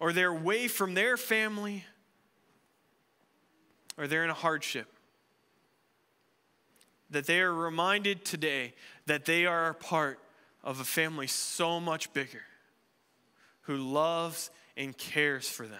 or 0.00 0.12
they're 0.12 0.28
away 0.28 0.68
from 0.68 0.94
their 0.94 1.16
family 1.16 1.84
or 3.96 4.06
they're 4.06 4.24
in 4.24 4.30
a 4.30 4.34
hardship 4.34 4.88
that 7.10 7.26
they 7.26 7.40
are 7.40 7.52
reminded 7.52 8.24
today 8.24 8.74
that 9.06 9.24
they 9.24 9.46
are 9.46 9.68
a 9.68 9.74
part 9.74 10.18
of 10.64 10.80
a 10.80 10.84
family 10.84 11.26
so 11.26 11.78
much 11.78 12.12
bigger 12.12 12.42
who 13.66 13.76
loves 13.76 14.50
and 14.76 14.96
cares 14.96 15.48
for 15.48 15.66
them. 15.66 15.78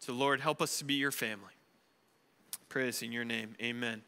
So, 0.00 0.12
Lord, 0.12 0.40
help 0.40 0.60
us 0.60 0.78
to 0.78 0.84
be 0.84 0.94
your 0.94 1.10
family. 1.10 1.54
Praise 2.68 3.02
in 3.02 3.12
your 3.12 3.24
name. 3.24 3.54
Amen. 3.62 4.02